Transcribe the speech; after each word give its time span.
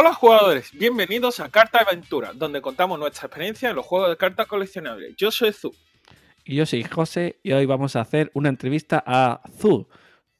Hola 0.00 0.14
jugadores, 0.14 0.70
bienvenidos 0.70 1.40
a 1.40 1.48
Carta 1.48 1.80
Aventura, 1.80 2.32
donde 2.32 2.62
contamos 2.62 3.00
nuestra 3.00 3.26
experiencia 3.26 3.70
en 3.70 3.74
los 3.74 3.84
juegos 3.84 4.10
de 4.10 4.16
cartas 4.16 4.46
coleccionables. 4.46 5.16
Yo 5.16 5.32
soy 5.32 5.52
Zu. 5.52 5.74
Y 6.44 6.54
yo 6.54 6.66
soy 6.66 6.84
José 6.84 7.40
y 7.42 7.50
hoy 7.50 7.66
vamos 7.66 7.96
a 7.96 8.02
hacer 8.02 8.30
una 8.32 8.48
entrevista 8.48 9.02
a 9.04 9.42
Zu 9.58 9.88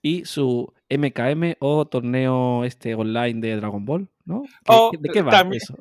y 0.00 0.24
su 0.26 0.72
MKM 0.88 1.56
o 1.58 1.88
torneo 1.88 2.64
este 2.64 2.94
online 2.94 3.40
de 3.40 3.56
Dragon 3.56 3.84
Ball, 3.84 4.08
¿no? 4.24 4.44
Oh, 4.68 4.92
¿De 4.96 5.08
qué 5.08 5.22
va 5.22 5.32
también- 5.32 5.60
eso? 5.60 5.74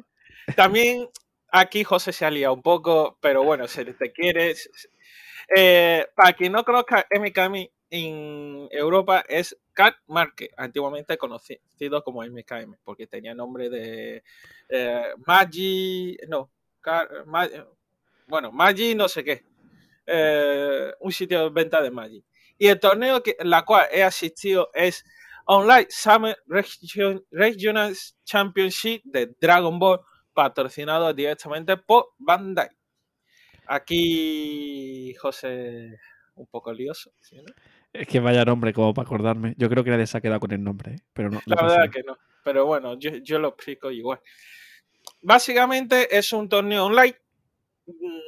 También 0.55 1.07
aquí 1.51 1.83
José 1.83 2.13
se 2.13 2.25
ha 2.25 2.31
liado 2.31 2.55
un 2.55 2.63
poco, 2.63 3.19
pero 3.21 3.43
bueno, 3.43 3.67
si 3.67 3.85
te 3.85 4.11
quieres. 4.11 4.71
Eh, 5.55 6.03
para 6.15 6.33
quien 6.33 6.51
no 6.51 6.63
conozca, 6.63 7.05
MKM 7.11 7.69
en 7.89 8.67
Europa 8.71 9.23
es 9.27 9.57
Card 9.73 9.95
Market, 10.07 10.51
antiguamente 10.57 11.17
conocido 11.17 12.03
como 12.03 12.23
MKM, 12.23 12.75
porque 12.83 13.07
tenía 13.07 13.33
nombre 13.33 13.69
de 13.69 14.23
eh, 14.69 15.03
Magi. 15.25 16.17
No, 16.27 16.51
Car- 16.81 17.25
Ma- 17.25 17.49
bueno, 18.27 18.51
Magi 18.51 18.95
no 18.95 19.07
sé 19.07 19.23
qué. 19.23 19.43
Eh, 20.05 20.93
un 20.99 21.11
sitio 21.11 21.43
de 21.43 21.49
venta 21.49 21.81
de 21.81 21.91
Magi. 21.91 22.23
Y 22.57 22.67
el 22.67 22.79
torneo 22.79 23.21
que 23.21 23.35
la 23.39 23.63
cual 23.63 23.87
he 23.91 24.03
asistido 24.03 24.69
es 24.73 25.03
Online 25.45 25.87
Summer 25.89 26.37
Region- 26.47 27.23
Regional 27.31 27.95
Championship 28.25 29.01
de 29.05 29.33
Dragon 29.39 29.77
Ball, 29.79 29.99
patrocinado 30.33 31.13
directamente 31.13 31.77
por 31.77 32.09
Bandai. 32.17 32.69
Aquí 33.65 35.13
José 35.15 35.99
un 36.35 36.47
poco 36.47 36.71
lioso. 36.71 37.11
Es 37.93 38.07
que 38.07 38.19
vaya 38.19 38.45
nombre 38.45 38.73
como 38.73 38.93
para 38.93 39.05
acordarme. 39.05 39.53
Yo 39.57 39.69
creo 39.69 39.83
que 39.83 39.89
nadie 39.89 40.07
se 40.07 40.17
ha 40.17 40.21
quedado 40.21 40.39
con 40.39 40.51
el 40.51 40.63
nombre, 40.63 40.95
¿eh? 40.95 40.99
pero 41.13 41.29
no. 41.29 41.37
no 41.45 41.55
La 41.55 41.61
verdad 41.63 41.89
que 41.91 42.03
no. 42.03 42.17
Pero 42.43 42.65
bueno, 42.65 42.97
yo, 42.99 43.11
yo 43.23 43.39
lo 43.39 43.49
explico 43.49 43.89
igual. 43.91 44.19
Básicamente 45.21 46.15
es 46.15 46.31
un 46.33 46.47
torneo 46.47 46.85
online. 46.85 47.15
Mm, 47.87 48.19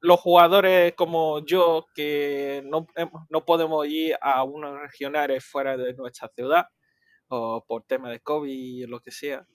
Los 0.00 0.18
jugadores 0.20 0.94
como 0.94 1.44
yo, 1.44 1.86
que 1.94 2.62
no, 2.64 2.86
hemos- 2.96 3.22
no 3.30 3.44
podemos 3.44 3.86
ir 3.86 4.16
a 4.20 4.42
unos 4.42 4.80
regionales 4.80 5.44
fuera 5.44 5.76
de 5.76 5.94
nuestra 5.94 6.28
ciudad, 6.34 6.66
o 7.28 7.64
por 7.64 7.84
tema 7.84 8.10
de 8.10 8.18
COVID 8.20 8.84
o 8.86 8.88
lo 8.88 9.00
que 9.00 9.12
sea, 9.12 9.46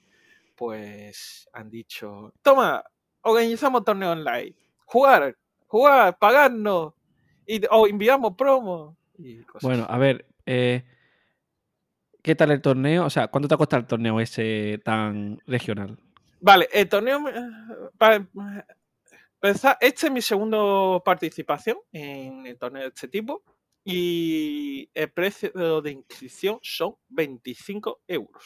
pues 0.55 1.49
han 1.53 1.69
dicho, 1.69 2.33
toma, 2.41 2.81
organizamos 3.23 3.83
torneo 3.83 4.11
online, 4.13 4.55
jugar, 4.85 5.35
jugar, 5.67 6.17
pagarnos, 6.17 6.93
y, 7.47 7.61
o 7.71 7.87
enviamos 7.87 8.35
promos. 8.37 8.95
Y 9.17 9.43
cosas 9.43 9.63
Bueno, 9.63 9.83
así. 9.85 9.93
a 9.93 9.97
ver, 9.97 10.25
eh, 10.45 10.83
¿qué 12.21 12.35
tal 12.35 12.51
el 12.51 12.61
torneo? 12.61 13.05
O 13.05 13.09
sea, 13.09 13.29
¿cuánto 13.29 13.47
te 13.47 13.55
ha 13.55 13.57
costado 13.57 13.81
el 13.81 13.87
torneo 13.87 14.19
ese 14.19 14.79
tan 14.83 15.39
regional? 15.47 15.97
Vale, 16.39 16.67
el 16.71 16.87
torneo. 16.87 17.27
eh, 17.29 17.33
Para 17.97 18.27
empezar, 19.41 19.77
esta 19.81 20.07
es 20.07 20.11
mi 20.13 20.21
segunda 20.21 20.99
participación 21.03 21.77
en 21.91 22.45
el 22.45 22.57
torneo 22.57 22.83
de 22.83 22.89
este 22.89 23.07
tipo. 23.07 23.43
Y 23.89 24.89
el 24.93 25.09
precio 25.11 25.81
de 25.81 25.91
inscripción 25.91 26.59
son 26.61 26.95
25 27.07 28.01
euros. 28.07 28.43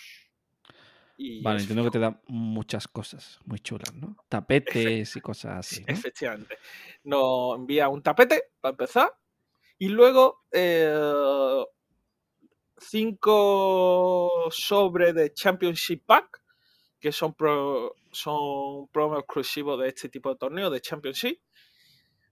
Y 1.23 1.39
Vale, 1.43 1.59
entiendo 1.61 1.83
que 1.83 1.91
te 1.91 1.99
da 1.99 2.19
muchas 2.29 2.87
cosas 2.87 3.39
muy 3.45 3.59
chulas, 3.59 3.93
¿no? 3.93 4.17
Tapetes 4.27 5.15
y 5.15 5.21
cosas 5.21 5.59
así, 5.59 5.81
¿no? 5.81 5.93
Efectivamente. 5.93 6.57
Nos 7.03 7.59
envía 7.59 7.89
un 7.89 8.01
tapete 8.01 8.45
para 8.59 8.71
empezar. 8.71 9.13
Y 9.77 9.89
luego 9.89 10.45
eh, 10.51 11.63
cinco 12.75 14.47
sobres 14.49 15.13
de 15.13 15.31
Championship 15.31 16.03
Pack, 16.07 16.41
que 16.99 17.11
son, 17.11 17.35
pro, 17.35 17.95
son 18.11 18.87
promos 18.87 19.19
exclusivos 19.19 19.79
de 19.79 19.89
este 19.89 20.09
tipo 20.09 20.31
de 20.31 20.37
torneo, 20.37 20.71
de 20.71 20.81
Championship. 20.81 21.39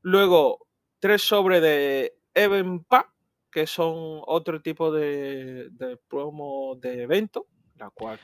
Luego, 0.01 0.65
tres 0.97 1.21
sobres 1.21 1.61
de 1.61 2.17
Event 2.33 2.87
Pack, 2.87 3.13
que 3.51 3.67
son 3.67 4.23
otro 4.25 4.63
tipo 4.63 4.91
de, 4.91 5.69
de 5.69 5.97
promo 6.07 6.75
de 6.75 7.03
evento, 7.03 7.45
la 7.75 7.91
cual 7.91 8.19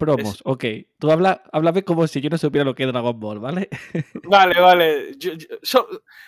Promos, 0.00 0.40
ok. 0.44 0.64
Tú 0.98 1.12
habla, 1.12 1.42
háblame 1.52 1.84
como 1.84 2.06
si 2.08 2.20
yo 2.20 2.28
no 2.30 2.38
supiera 2.38 2.64
lo 2.64 2.74
que 2.74 2.82
es 2.84 2.88
Dragon 2.92 3.20
Ball, 3.20 3.38
¿vale? 3.38 3.68
Vale, 4.24 4.60
vale. 4.60 5.14
Yo- 5.16 5.34
yo- 5.34 5.46
so- 5.62 5.86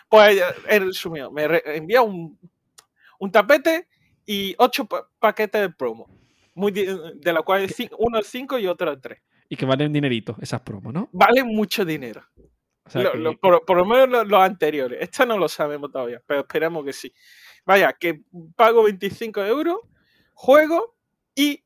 pues 0.09 0.37
eh, 0.39 0.43
en 0.69 0.87
resumido, 0.87 1.31
me 1.33 1.49
re- 1.49 1.63
envía 1.77 2.03
un, 2.03 2.39
un 3.19 3.33
tapete 3.33 3.89
y 4.27 4.55
ocho 4.59 4.85
pa- 4.85 5.09
paquetes 5.19 5.61
de 5.63 5.71
promo. 5.71 6.07
Muy 6.55 6.71
di- 6.71 6.87
de 6.87 7.33
los 7.33 7.43
cuales 7.45 7.75
uno 7.99 8.19
es 8.19 8.27
cinco 8.27 8.59
y 8.59 8.67
otro 8.67 8.93
es 8.93 9.01
tres. 9.01 9.21
Y 9.49 9.57
que 9.57 9.65
valen 9.67 9.93
dinerito 9.93 10.37
esas 10.41 10.61
promos, 10.61 10.93
¿no? 10.93 11.09
Vale 11.13 11.43
mucho 11.43 11.85
dinero. 11.85 12.23
O 12.85 12.91
sea, 12.91 13.03
Lo- 13.03 13.13
que- 13.13 13.19
lo- 13.19 13.39
por, 13.39 13.65
por 13.65 13.77
lo 13.79 13.85
menos 13.87 14.09
lo- 14.09 14.25
los, 14.25 14.41
anteriores. 14.41 14.99
Esta 15.01 15.25
no 15.27 15.39
lo 15.39 15.49
sabemos 15.49 15.91
todavía, 15.91 16.23
pero 16.27 16.41
esperemos 16.41 16.85
que 16.85 16.93
sí. 16.93 17.13
Vaya, 17.65 17.93
que 17.93 18.23
pago 18.57 18.83
25 18.83 19.43
euros, 19.45 19.79
juego 20.35 20.97
y 21.35 21.62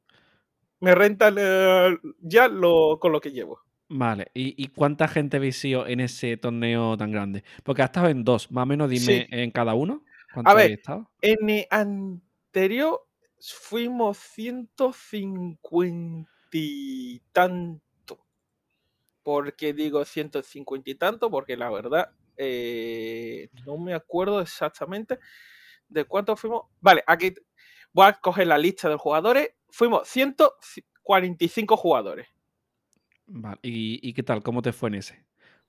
me 0.80 0.94
rentan 0.94 1.36
eh, 1.38 1.96
ya 2.20 2.48
lo, 2.48 2.98
con 3.00 3.12
lo 3.12 3.20
que 3.20 3.32
llevo. 3.32 3.60
Vale, 3.88 4.30
¿Y, 4.34 4.60
y 4.62 4.68
cuánta 4.68 5.06
gente 5.06 5.36
sido 5.52 5.86
en 5.86 6.00
ese 6.00 6.36
torneo 6.36 6.96
tan 6.96 7.12
grande? 7.12 7.44
Porque 7.62 7.82
has 7.82 7.90
estado 7.90 8.08
en 8.08 8.24
dos, 8.24 8.50
más 8.50 8.64
o 8.64 8.66
menos 8.66 8.90
dime 8.90 9.04
Sí. 9.04 9.26
en 9.30 9.50
cada 9.52 9.74
uno. 9.74 10.02
¿Cuánto 10.32 10.50
A 10.50 10.54
ver, 10.54 10.72
estado? 10.72 11.08
En 11.20 11.48
el 11.50 11.66
anterior 11.70 13.06
fuimos 13.40 14.18
150 14.18 16.28
y 16.52 17.20
tanto. 17.32 18.26
¿Por 19.22 19.54
qué 19.56 19.72
digo 19.72 20.04
150 20.04 20.90
y 20.90 20.94
tanto? 20.94 21.30
Porque 21.30 21.56
la 21.56 21.70
verdad 21.70 22.10
eh, 22.36 23.48
no 23.66 23.76
me 23.78 23.94
acuerdo 23.94 24.40
exactamente 24.40 25.18
de 25.88 26.04
cuántos 26.04 26.40
fuimos. 26.40 26.62
Vale, 26.80 27.02
aquí 27.06 27.34
voy 27.92 28.06
a 28.08 28.12
coger 28.14 28.46
la 28.48 28.58
lista 28.58 28.88
de 28.88 28.96
jugadores. 28.96 29.50
Fuimos 29.70 30.08
145 30.08 31.76
jugadores. 31.76 32.28
Vale, 33.26 33.58
¿Y, 33.62 34.00
y 34.08 34.12
qué 34.12 34.22
tal? 34.22 34.42
¿Cómo 34.42 34.62
te 34.62 34.72
fue 34.72 34.88
en 34.88 34.96
ese? 34.96 35.24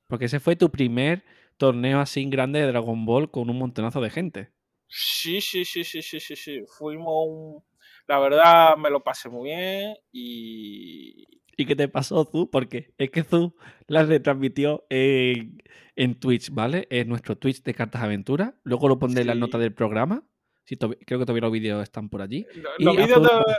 Porque 0.08 0.26
ese 0.26 0.40
fue 0.40 0.56
tu 0.56 0.70
primer 0.70 1.24
torneo 1.58 2.00
así 2.00 2.24
grande 2.30 2.60
de 2.60 2.68
Dragon 2.68 3.06
Ball 3.06 3.32
con 3.32 3.50
un 3.50 3.58
montonazo 3.58 4.00
de 4.00 4.10
gente. 4.10 4.52
Sí, 4.88 5.42
sí, 5.42 5.66
sí, 5.66 5.84
sí, 5.84 6.02
sí, 6.02 6.20
sí, 6.20 6.36
sí. 6.36 6.62
Fuimos 6.68 7.28
un... 7.28 7.64
La 8.08 8.20
verdad 8.20 8.78
me 8.78 8.90
lo 8.90 9.04
pasé 9.04 9.28
muy 9.28 9.50
bien 9.50 9.96
y, 10.14 11.28
¿Y 11.60 11.66
qué 11.66 11.76
te 11.76 11.88
pasó, 11.88 12.24
Zu? 12.24 12.52
Porque 12.52 12.94
es 13.00 13.10
que 13.10 13.24
Zu 13.24 13.56
las 13.88 14.08
retransmitió 14.08 14.86
en, 14.90 15.58
en 15.96 16.14
Twitch, 16.20 16.52
¿vale? 16.52 16.88
En 16.92 17.10
nuestro 17.10 17.36
Twitch 17.36 17.64
de 17.64 17.74
Cartas 17.74 18.04
Aventura. 18.04 18.60
Luego 18.64 18.88
lo 18.88 19.00
pondré 19.00 19.22
en 19.22 19.28
la 19.28 19.36
nota 19.36 19.58
del 19.58 19.74
programa. 19.74 20.24
Sí, 20.68 20.76
creo 20.76 21.20
que 21.20 21.26
todavía 21.26 21.42
los 21.42 21.52
vídeos 21.52 21.82
están 21.82 22.10
por 22.10 22.22
allí. 22.22 22.46
Y 22.78 22.84
Los 22.84 22.98
vídeos 22.98 23.20
azul- 23.20 23.30
todavía, 23.30 23.58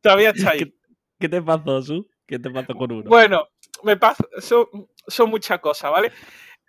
todavía 0.00 0.30
está 0.30 0.50
ahí. 0.52 0.58
¿Qué, 0.64 0.74
qué 1.18 1.28
te 1.28 1.42
pasó, 1.42 1.82
Su? 1.82 2.08
¿Qué 2.26 2.38
te 2.38 2.48
pasó 2.48 2.74
con 2.76 2.92
uno? 2.92 3.10
Bueno, 3.10 3.48
me 3.82 3.96
pasa, 3.96 4.24
son, 4.40 4.66
son 5.06 5.30
muchas 5.30 5.58
cosas, 5.58 5.90
¿vale? 5.90 6.12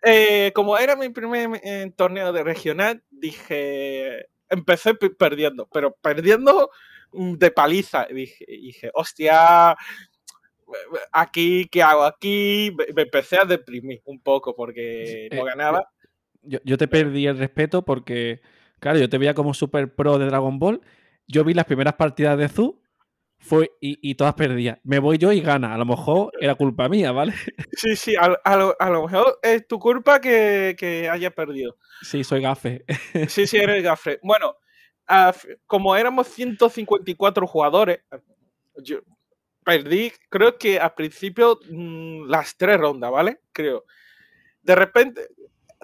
Eh, 0.01 0.51
como 0.55 0.75
era 0.77 0.95
mi 0.95 1.09
primer 1.09 1.61
eh, 1.63 1.91
torneo 1.95 2.33
de 2.33 2.43
regional, 2.43 3.03
dije, 3.11 4.25
empecé 4.49 4.95
pe- 4.95 5.11
perdiendo, 5.11 5.67
pero 5.71 5.95
perdiendo 6.01 6.71
mm, 7.11 7.33
de 7.35 7.51
paliza. 7.51 8.05
Dije, 8.09 8.45
dije, 8.47 8.89
hostia, 8.95 9.75
aquí, 11.11 11.67
¿qué 11.69 11.83
hago 11.83 12.03
aquí? 12.03 12.73
Me, 12.77 12.85
me 12.93 13.01
empecé 13.03 13.37
a 13.37 13.45
deprimir 13.45 14.01
un 14.05 14.19
poco 14.21 14.55
porque 14.55 15.27
no 15.31 15.41
Eh, 15.41 15.45
ganaba. 15.45 15.87
Yo, 16.41 16.59
yo 16.63 16.77
te 16.77 16.87
perdí 16.87 17.27
el 17.27 17.37
respeto 17.37 17.83
porque, 17.83 18.41
claro, 18.79 18.99
yo 18.99 19.09
te 19.09 19.17
veía 19.17 19.33
como 19.33 19.53
super 19.53 19.93
pro 19.93 20.17
de 20.17 20.25
Dragon 20.25 20.59
Ball. 20.59 20.81
Yo 21.27 21.43
vi 21.43 21.53
las 21.53 21.65
primeras 21.65 21.93
partidas 21.95 22.37
de 22.37 22.49
Zu 22.49 22.81
fue, 23.39 23.71
y, 23.79 23.97
y 24.01 24.15
todas 24.15 24.33
perdía. 24.33 24.79
Me 24.83 24.99
voy 24.99 25.17
yo 25.17 25.31
y 25.31 25.41
gana. 25.41 25.73
A 25.73 25.77
lo 25.77 25.85
mejor 25.85 26.31
era 26.39 26.55
culpa 26.55 26.89
mía, 26.89 27.11
¿vale? 27.11 27.33
Sí, 27.73 27.95
sí, 27.95 28.15
a, 28.15 28.37
a 28.43 28.55
lo, 28.57 28.75
a 28.77 28.89
lo 28.89 29.07
mejor 29.07 29.39
es 29.41 29.65
tu 29.67 29.79
culpa 29.79 30.19
que, 30.19 30.75
que 30.77 31.09
haya 31.09 31.31
perdido. 31.31 31.77
Sí, 32.01 32.23
soy 32.23 32.41
gafe. 32.41 32.85
Sí, 33.29 33.47
sí, 33.47 33.57
eres 33.57 33.81
gafre. 33.83 34.19
Bueno, 34.21 34.55
a 35.07 35.33
como 35.65 35.95
éramos 35.95 36.27
154 36.27 37.47
jugadores, 37.47 38.01
yo 38.83 38.99
perdí, 39.63 40.11
creo 40.29 40.57
que 40.57 40.79
al 40.79 40.93
principio 40.93 41.59
mm, 41.69 42.25
las 42.27 42.57
tres 42.57 42.77
rondas, 42.77 43.11
¿vale? 43.11 43.39
Creo. 43.51 43.85
De 44.61 44.75
repente, 44.75 45.27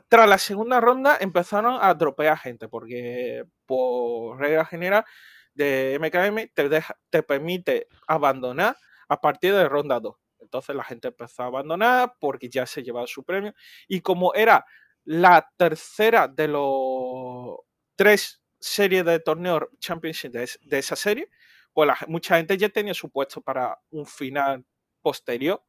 tras 0.09 0.27
la 0.27 0.38
segunda 0.38 0.80
ronda 0.80 1.18
empezaron 1.19 1.77
a 1.81 1.94
dropear 1.94 2.38
gente, 2.38 2.68
porque 2.68 3.45
por 3.65 4.39
regla 4.39 4.65
general 4.65 5.06
de 5.53 5.97
MKM 6.00 6.53
te, 6.53 6.81
te 7.09 7.24
permite 7.24 7.88
abandonar 8.07 8.75
a 9.07 9.21
partir 9.21 9.53
de 9.53 9.69
ronda 9.69 10.00
2. 10.00 10.15
Entonces 10.39 10.75
la 10.75 10.83
gente 10.83 11.07
empezó 11.07 11.44
a 11.44 11.47
abandonar 11.47 12.15
porque 12.19 12.50
ya 12.50 12.65
se 12.65 12.83
llevaba 12.83 13.07
su 13.07 13.24
premio. 13.24 13.53
Y 13.88 14.01
como 14.01 14.33
era 14.33 14.65
la 15.06 15.50
tercera 15.57 16.27
de 16.27 16.47
los 16.47 17.57
tres 17.95 18.42
series 18.59 19.06
de 19.06 19.19
torneo 19.19 19.69
Championship 19.80 20.31
de, 20.31 20.50
de 20.62 20.80
esa 20.80 20.95
serie, 20.95 21.30
pues 21.74 21.89
mucha 22.07 22.38
gente 22.38 22.57
ya 22.57 22.69
tenía 22.69 22.94
su 22.94 23.09
puesto 23.09 23.42
para 23.42 23.77
un 23.92 24.06
final 24.06 24.65
posterior. 25.01 25.63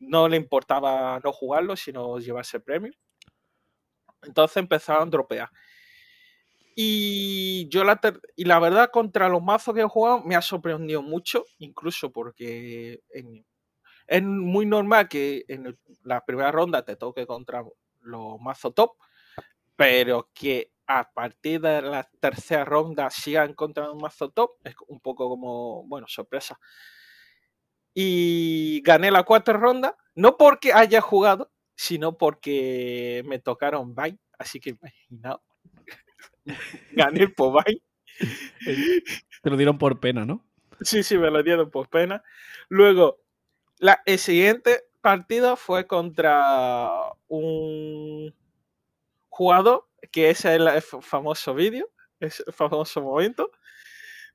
No 0.00 0.28
le 0.28 0.36
importaba 0.36 1.20
no 1.22 1.32
jugarlo, 1.32 1.76
sino 1.76 2.18
llevarse 2.18 2.58
el 2.58 2.62
premio. 2.62 2.92
Entonces 4.22 4.56
empezaron 4.58 5.08
a 5.08 5.10
dropear. 5.10 5.50
Y 6.74 7.68
yo 7.68 7.82
la, 7.82 8.00
y 8.36 8.44
la 8.44 8.58
verdad, 8.60 8.90
contra 8.90 9.28
los 9.28 9.42
mazos 9.42 9.74
que 9.74 9.80
he 9.80 9.88
jugado, 9.88 10.22
me 10.22 10.36
ha 10.36 10.42
sorprendido 10.42 11.02
mucho, 11.02 11.44
incluso 11.58 12.12
porque 12.12 13.02
es 14.06 14.22
muy 14.22 14.64
normal 14.64 15.08
que 15.08 15.44
en 15.48 15.76
la 16.04 16.24
primera 16.24 16.52
ronda 16.52 16.84
te 16.84 16.96
toque 16.96 17.26
contra 17.26 17.64
los 18.00 18.40
mazos 18.40 18.74
top, 18.74 18.92
pero 19.76 20.30
que 20.32 20.72
a 20.88 21.12
partir 21.12 21.60
de 21.60 21.82
la 21.82 22.08
tercera 22.18 22.64
ronda 22.64 23.10
sigan 23.10 23.52
contra 23.52 23.92
un 23.92 24.00
mazo 24.00 24.30
top, 24.30 24.52
es 24.64 24.74
un 24.88 25.00
poco 25.00 25.28
como, 25.28 25.84
bueno, 25.86 26.06
sorpresa. 26.08 26.58
Y 27.92 28.80
gané 28.82 29.10
la 29.10 29.24
cuarta 29.24 29.52
ronda, 29.52 29.96
no 30.14 30.38
porque 30.38 30.72
haya 30.72 31.02
jugado, 31.02 31.52
sino 31.78 32.18
porque 32.18 33.22
me 33.26 33.38
tocaron 33.38 33.94
Vine, 33.94 34.18
así 34.36 34.58
que 34.58 34.70
imaginaos 34.70 35.40
gané 36.92 37.28
por 37.28 37.64
Vine. 37.64 37.80
Te 39.42 39.50
lo 39.50 39.56
dieron 39.56 39.78
por 39.78 40.00
pena, 40.00 40.26
¿no? 40.26 40.44
Sí, 40.80 41.04
sí, 41.04 41.16
me 41.16 41.30
lo 41.30 41.40
dieron 41.40 41.70
por 41.70 41.88
pena. 41.88 42.24
Luego, 42.68 43.20
la, 43.78 44.02
el 44.06 44.18
siguiente 44.18 44.86
partido 45.00 45.54
fue 45.54 45.86
contra 45.86 46.90
un 47.28 48.34
jugador, 49.28 49.86
que 50.10 50.30
ese 50.30 50.56
es 50.56 50.60
el 50.60 50.82
famoso 50.82 51.54
vídeo, 51.54 51.88
ese 52.18 52.42
famoso 52.50 53.02
momento, 53.02 53.52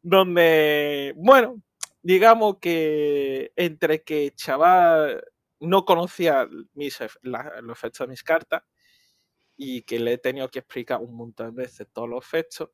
donde, 0.02 1.14
bueno, 1.18 1.62
digamos 2.04 2.60
que 2.60 3.52
entre 3.58 4.02
que 4.02 4.32
chaval 4.34 5.26
no 5.64 5.86
conocía 5.86 6.48
mis, 6.74 7.00
los 7.22 7.78
efectos 7.78 8.06
de 8.06 8.12
mis 8.12 8.24
cartas 8.24 8.64
y 9.56 9.84
que 9.84 10.00
le 10.00 10.14
he 10.14 10.18
tenido 10.18 10.50
que 10.50 10.60
explicar 10.60 11.00
un 11.00 11.16
montón 11.16 11.56
de 11.56 11.64
veces 11.64 11.88
todos 11.94 12.10
los 12.10 12.26
efectos, 12.26 12.70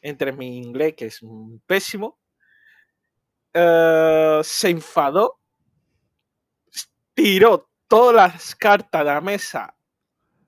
entre 0.00 0.32
mi 0.32 0.58
inglés, 0.58 0.94
que 0.96 1.06
es 1.06 1.20
pésimo, 1.66 2.18
eh, 3.52 4.40
se 4.42 4.70
enfadó, 4.70 5.40
tiró 7.14 7.70
todas 7.88 8.14
las 8.14 8.54
cartas 8.54 9.00
de 9.00 9.04
la 9.06 9.20
mesa 9.20 9.74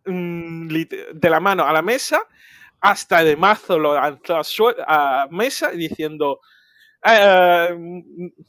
mm, 0.05 0.69
de 0.69 1.31
la 1.31 1.41
mano 1.41 1.65
a 1.65 1.73
la 1.73 1.83
mesa, 1.83 2.21
hasta 2.81 3.25
de 3.25 3.37
mazo 3.37 3.79
lo 3.79 3.95
lanzó 3.95 4.75
a, 4.87 5.27
mesa 5.31 5.71
diciendo, 5.71 6.41
eh, 7.05 7.69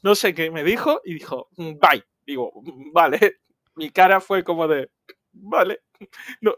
no 0.02 0.16
sé 0.16 0.34
qué 0.34 0.52
me 0.52 0.64
dijo, 0.64 1.02
y 1.04 1.16
dijo, 1.16 1.50
bye. 1.58 2.04
Digo, 2.30 2.52
vale. 2.94 3.40
Mi 3.76 3.90
cara 3.90 4.20
fue 4.20 4.44
como 4.44 4.68
de, 4.68 4.90
vale, 5.32 5.80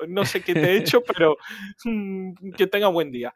no, 0.07 0.25
sé 0.25 0.41
qué 0.41 0.53
te 0.53 0.71
he 0.71 0.77
hecho, 0.77 1.01
pero 1.01 1.37
mm, 1.85 2.51
que 2.57 2.67
tenga 2.67 2.87
buen 2.87 3.11
día. 3.11 3.33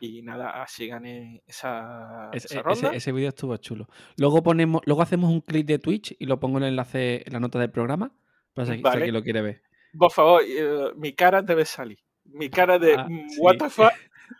Y 0.00 0.22
nada, 0.22 0.62
así 0.62 0.88
gané 0.88 1.42
esa, 1.46 2.30
esa 2.32 2.62
ronda. 2.62 2.88
Ese, 2.88 2.96
ese 2.96 3.12
vídeo 3.12 3.28
estuvo 3.28 3.56
chulo. 3.58 3.88
Luego 4.16 4.42
ponemos, 4.42 4.82
luego 4.84 5.02
hacemos 5.02 5.30
un 5.30 5.42
clip 5.42 5.66
de 5.66 5.78
Twitch 5.78 6.16
y 6.18 6.26
lo 6.26 6.40
pongo 6.40 6.58
en 6.58 6.64
el 6.64 6.70
enlace 6.70 7.22
en 7.26 7.32
la 7.32 7.40
nota 7.40 7.58
del 7.58 7.70
programa 7.70 8.12
para 8.54 8.74
si, 8.74 9.10
lo 9.10 9.22
quiere 9.22 9.42
ver. 9.42 9.62
Por 9.96 10.10
favor, 10.10 10.42
eh, 10.46 10.92
mi 10.96 11.12
cara 11.14 11.42
debe 11.42 11.64
salir. 11.64 11.98
Mi 12.24 12.48
cara 12.50 12.78
de 12.78 12.94
ah, 12.94 13.06
mm, 13.08 13.28
what 13.38 13.56
the 13.58 13.70
fuck. 13.70 13.92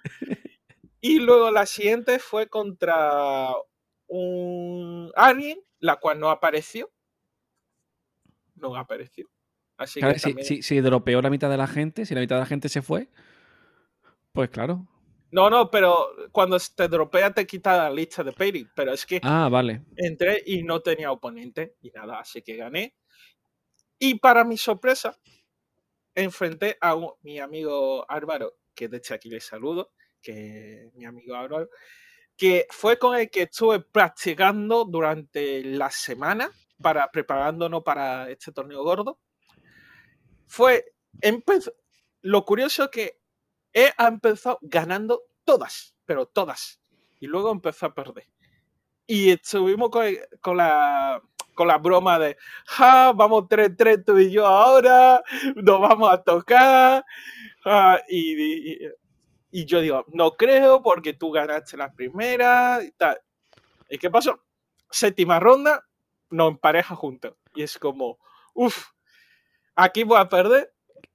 y 1.00 1.20
luego 1.20 1.50
la 1.50 1.66
siguiente 1.66 2.18
fue 2.18 2.48
contra 2.48 3.52
un 4.08 5.12
alguien, 5.14 5.60
la 5.78 5.96
cual 5.96 6.18
no 6.18 6.30
apareció. 6.30 6.90
No 8.60 8.76
apareció 8.76 9.28
si, 9.86 10.80
dropeó 10.80 11.22
la 11.22 11.30
mitad 11.30 11.50
de 11.50 11.56
la 11.56 11.66
gente, 11.66 12.04
si 12.04 12.14
la 12.14 12.20
mitad 12.20 12.36
de 12.36 12.40
la 12.40 12.46
gente 12.46 12.68
se 12.68 12.82
fue, 12.82 13.08
pues 14.32 14.50
claro. 14.50 14.86
No, 15.32 15.48
no, 15.48 15.70
pero 15.70 16.10
cuando 16.32 16.58
te 16.58 16.88
dropea 16.88 17.32
te 17.32 17.46
quita 17.46 17.76
la 17.76 17.90
lista 17.90 18.24
de 18.24 18.32
pairing. 18.32 18.68
Pero 18.74 18.92
es 18.92 19.06
que 19.06 19.20
ah, 19.22 19.48
vale. 19.50 19.84
entré 19.96 20.42
y 20.44 20.62
no 20.64 20.80
tenía 20.80 21.12
oponente 21.12 21.76
y 21.82 21.90
nada, 21.90 22.18
así 22.18 22.42
que 22.42 22.56
gané. 22.56 22.96
Y 23.98 24.18
para 24.18 24.44
mi 24.44 24.56
sorpresa, 24.56 25.16
enfrenté 26.14 26.76
a 26.80 26.96
mi 27.22 27.38
amigo 27.38 28.04
Álvaro, 28.10 28.54
que 28.74 28.88
de 28.88 28.96
hecho 28.96 29.14
aquí 29.14 29.28
le 29.28 29.40
saludo, 29.40 29.92
que 30.20 30.90
mi 30.94 31.04
amigo 31.04 31.36
Álvaro, 31.36 31.68
que 32.36 32.66
fue 32.70 32.98
con 32.98 33.16
el 33.16 33.30
que 33.30 33.42
estuve 33.42 33.80
practicando 33.80 34.84
durante 34.84 35.62
la 35.62 35.90
semana 35.90 36.50
para 36.82 37.10
preparándonos 37.10 37.82
para 37.82 38.30
este 38.30 38.52
torneo 38.52 38.82
gordo 38.82 39.18
fue, 40.50 40.84
lo 42.22 42.44
curioso 42.44 42.90
que 42.90 43.20
he 43.72 43.92
empezado 43.96 44.58
ganando 44.62 45.22
todas, 45.44 45.94
pero 46.04 46.26
todas. 46.26 46.80
Y 47.20 47.28
luego 47.28 47.52
empezó 47.52 47.86
a 47.86 47.94
perder. 47.94 48.26
Y 49.06 49.30
estuvimos 49.30 49.90
con, 49.90 50.56
la, 50.56 51.22
con 51.54 51.68
la 51.68 51.78
broma 51.78 52.18
de, 52.18 52.36
ja, 52.66 53.12
vamos 53.12 53.44
3-3 53.44 54.04
tú 54.04 54.18
y 54.18 54.32
yo 54.32 54.44
ahora, 54.44 55.22
nos 55.54 55.80
vamos 55.80 56.12
a 56.12 56.20
tocar. 56.20 57.04
y, 58.08 58.86
y, 59.52 59.64
yo 59.66 59.80
digo, 59.80 60.04
no 60.08 60.32
creo 60.32 60.82
porque 60.82 61.14
tú 61.14 61.30
ganaste 61.30 61.76
la 61.76 61.92
primera 61.92 62.80
y 62.82 62.90
tal. 62.90 63.20
¿Y 63.88 63.98
qué 63.98 64.10
pasó? 64.10 64.42
Séptima 64.90 65.38
ronda, 65.38 65.88
nos 66.30 66.50
empareja 66.50 66.94
juntos. 66.94 67.34
Y 67.54 67.62
es 67.62 67.78
como, 67.78 68.18
uff, 68.54 68.88
aquí 69.74 70.04
voy 70.04 70.18
a 70.18 70.28
perder. 70.28 70.72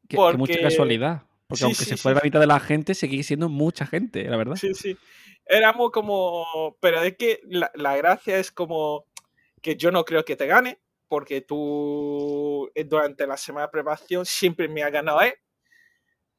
Que, 0.07 0.17
mucha 0.17 0.59
casualidad. 0.61 1.23
Porque 1.47 1.63
aunque 1.63 1.85
se 1.85 1.97
fuera 1.97 2.19
la 2.19 2.23
mitad 2.23 2.39
de 2.39 2.47
la 2.47 2.59
gente, 2.59 2.93
sigue 2.93 3.21
siendo 3.23 3.49
mucha 3.49 3.85
gente, 3.85 4.23
la 4.23 4.37
verdad. 4.37 4.55
Sí, 4.55 4.73
sí. 4.73 4.97
Éramos 5.45 5.91
como. 5.91 6.75
Pero 6.81 7.01
es 7.01 7.15
que 7.17 7.41
la, 7.45 7.95
gracia 7.97 8.37
es 8.37 8.51
como 8.51 9.05
que 9.61 9.75
yo 9.75 9.91
no 9.91 10.05
creo 10.05 10.25
que 10.25 10.35
te 10.35 10.47
gane, 10.47 10.79
porque 11.07 11.41
tú 11.41 12.71
eh, 12.73 12.83
durante 12.83 13.27
la 13.27 13.37
semana 13.37 13.67
de 13.67 13.71
preparación 13.71 14.25
siempre 14.25 14.67
me 14.67 14.83
has 14.83 14.91
ganado 14.91 15.21
él. 15.21 15.33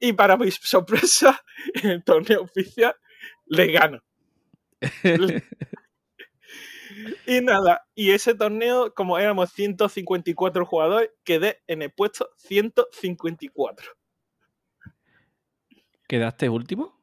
Y 0.00 0.12
para 0.12 0.36
mi 0.36 0.50
sorpresa, 0.50 1.44
en 1.74 1.90
el 1.90 2.04
torneo 2.04 2.42
oficial, 2.42 2.96
le 3.46 3.66
gano. 3.70 4.02
Y 7.26 7.40
nada, 7.40 7.86
y 7.94 8.10
ese 8.10 8.34
torneo, 8.34 8.92
como 8.94 9.18
éramos 9.18 9.50
154 9.52 10.64
jugadores, 10.64 11.10
quedé 11.24 11.62
en 11.66 11.82
el 11.82 11.92
puesto 11.92 12.30
154. 12.36 13.86
¿Quedaste 16.08 16.48
último? 16.48 17.00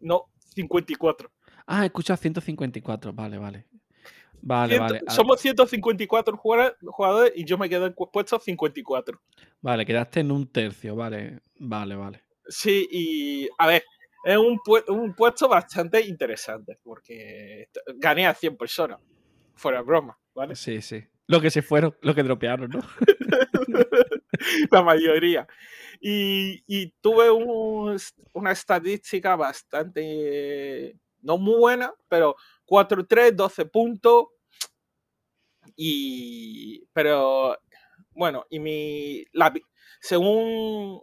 No, 0.00 0.26
54. 0.54 1.30
Ah, 1.66 1.84
escucha 1.84 2.16
154, 2.16 3.12
vale, 3.12 3.38
vale. 3.38 3.66
Vale, 4.40 4.78
vale. 4.78 5.00
Somos 5.08 5.40
154 5.40 6.36
jugadores 6.36 7.32
y 7.34 7.44
yo 7.44 7.58
me 7.58 7.68
quedé 7.68 7.86
en 7.86 7.94
puesto 7.94 8.38
54. 8.38 9.20
Vale, 9.60 9.84
quedaste 9.84 10.20
en 10.20 10.30
un 10.30 10.46
tercio, 10.46 10.94
vale, 10.94 11.40
vale, 11.56 11.96
vale. 11.96 12.22
Sí, 12.46 12.86
y 12.90 13.48
a 13.58 13.66
ver, 13.66 13.82
es 14.24 14.36
un, 14.36 14.58
un 14.88 15.14
puesto 15.14 15.48
bastante 15.48 16.00
interesante 16.06 16.78
porque 16.82 17.68
gané 17.96 18.26
a 18.28 18.34
100 18.34 18.56
personas 18.56 19.00
fuera 19.58 19.82
broma, 19.82 20.18
¿vale? 20.34 20.54
Sí, 20.54 20.80
sí. 20.80 21.04
Lo 21.26 21.40
que 21.40 21.50
se 21.50 21.62
fueron, 21.62 21.96
lo 22.00 22.14
que 22.14 22.22
dropearon, 22.22 22.70
¿no? 22.70 22.80
La 24.70 24.82
mayoría. 24.82 25.46
Y, 26.00 26.88
tuve 27.00 27.30
una 27.30 28.52
estadística 28.52 29.36
bastante, 29.36 30.96
no 31.20 31.38
muy 31.38 31.58
buena, 31.58 31.92
pero 32.08 32.36
4-3, 32.66 33.32
12 33.32 33.66
puntos. 33.66 34.26
Y, 35.76 36.86
pero, 36.92 37.58
bueno, 38.12 38.46
y 38.48 38.58
mi, 38.58 39.24
según 40.00 41.02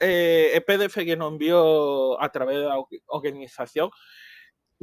eh, 0.00 0.52
el 0.54 0.64
PDF 0.64 1.04
que 1.04 1.16
nos 1.16 1.32
envió 1.32 2.20
a 2.20 2.30
través 2.30 2.56
de 2.58 2.64
la 2.64 2.76
organización, 3.06 3.90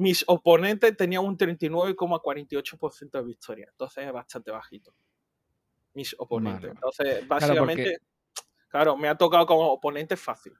mis 0.02 0.24
oponentes 0.26 0.98
tenían 0.98 1.24
un 1.24 1.38
39,48% 1.38 3.20
de 3.20 3.24
victoria. 3.24 3.68
Entonces 3.70 4.08
es 4.08 4.12
bastante 4.12 4.50
bajito. 4.50 4.96
Mis 5.94 6.16
oponentes. 6.18 6.72
Entonces, 6.72 7.28
básicamente, 7.28 8.00
claro, 8.68 8.98
me 8.98 9.08
ha 9.08 9.16
tocado 9.16 9.46
como 9.46 9.68
oponente 9.68 10.18
fácil. 10.18 10.54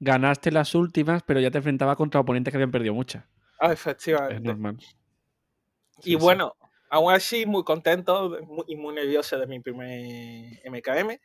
Ganaste 0.00 0.50
las 0.50 0.74
últimas, 0.74 1.22
pero 1.22 1.38
ya 1.38 1.50
te 1.50 1.58
enfrentaba 1.58 1.96
contra 1.96 2.20
oponentes 2.20 2.50
que 2.50 2.56
habían 2.56 2.70
perdido 2.70 2.94
muchas. 2.94 3.24
Ah, 3.60 3.72
efectivamente. 3.72 4.36
Es 4.36 4.42
normal. 4.42 4.78
y 6.04 6.14
bueno, 6.14 6.54
aún 6.88 7.12
así, 7.12 7.44
muy 7.44 7.64
contento 7.64 8.38
y 8.68 8.76
muy 8.76 8.94
nervioso 8.94 9.38
de 9.38 9.46
mi 9.46 9.60
primer 9.60 10.62
MKM. 10.64 11.20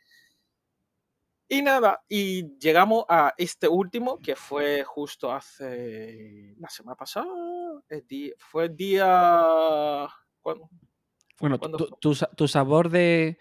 Y 1.48 1.60
nada, 1.62 2.02
y 2.08 2.56
llegamos 2.58 3.04
a 3.08 3.34
este 3.36 3.68
último, 3.68 4.18
que 4.18 4.34
fue 4.34 4.82
justo 4.82 5.30
hace 5.32 6.54
la 6.58 6.68
semana 6.70 6.96
pasada, 6.96 7.26
el 7.88 8.06
día, 8.06 8.32
fue 8.38 8.64
el 8.64 8.76
día... 8.76 9.46
¿cuándo? 10.40 10.68
Bueno, 11.40 11.58
¿Cuándo 11.58 11.78
tu, 11.78 11.86
tu 12.00 12.14
sa- 12.14 12.30
tu 12.30 12.48
sabor 12.48 12.88
de, 12.88 13.38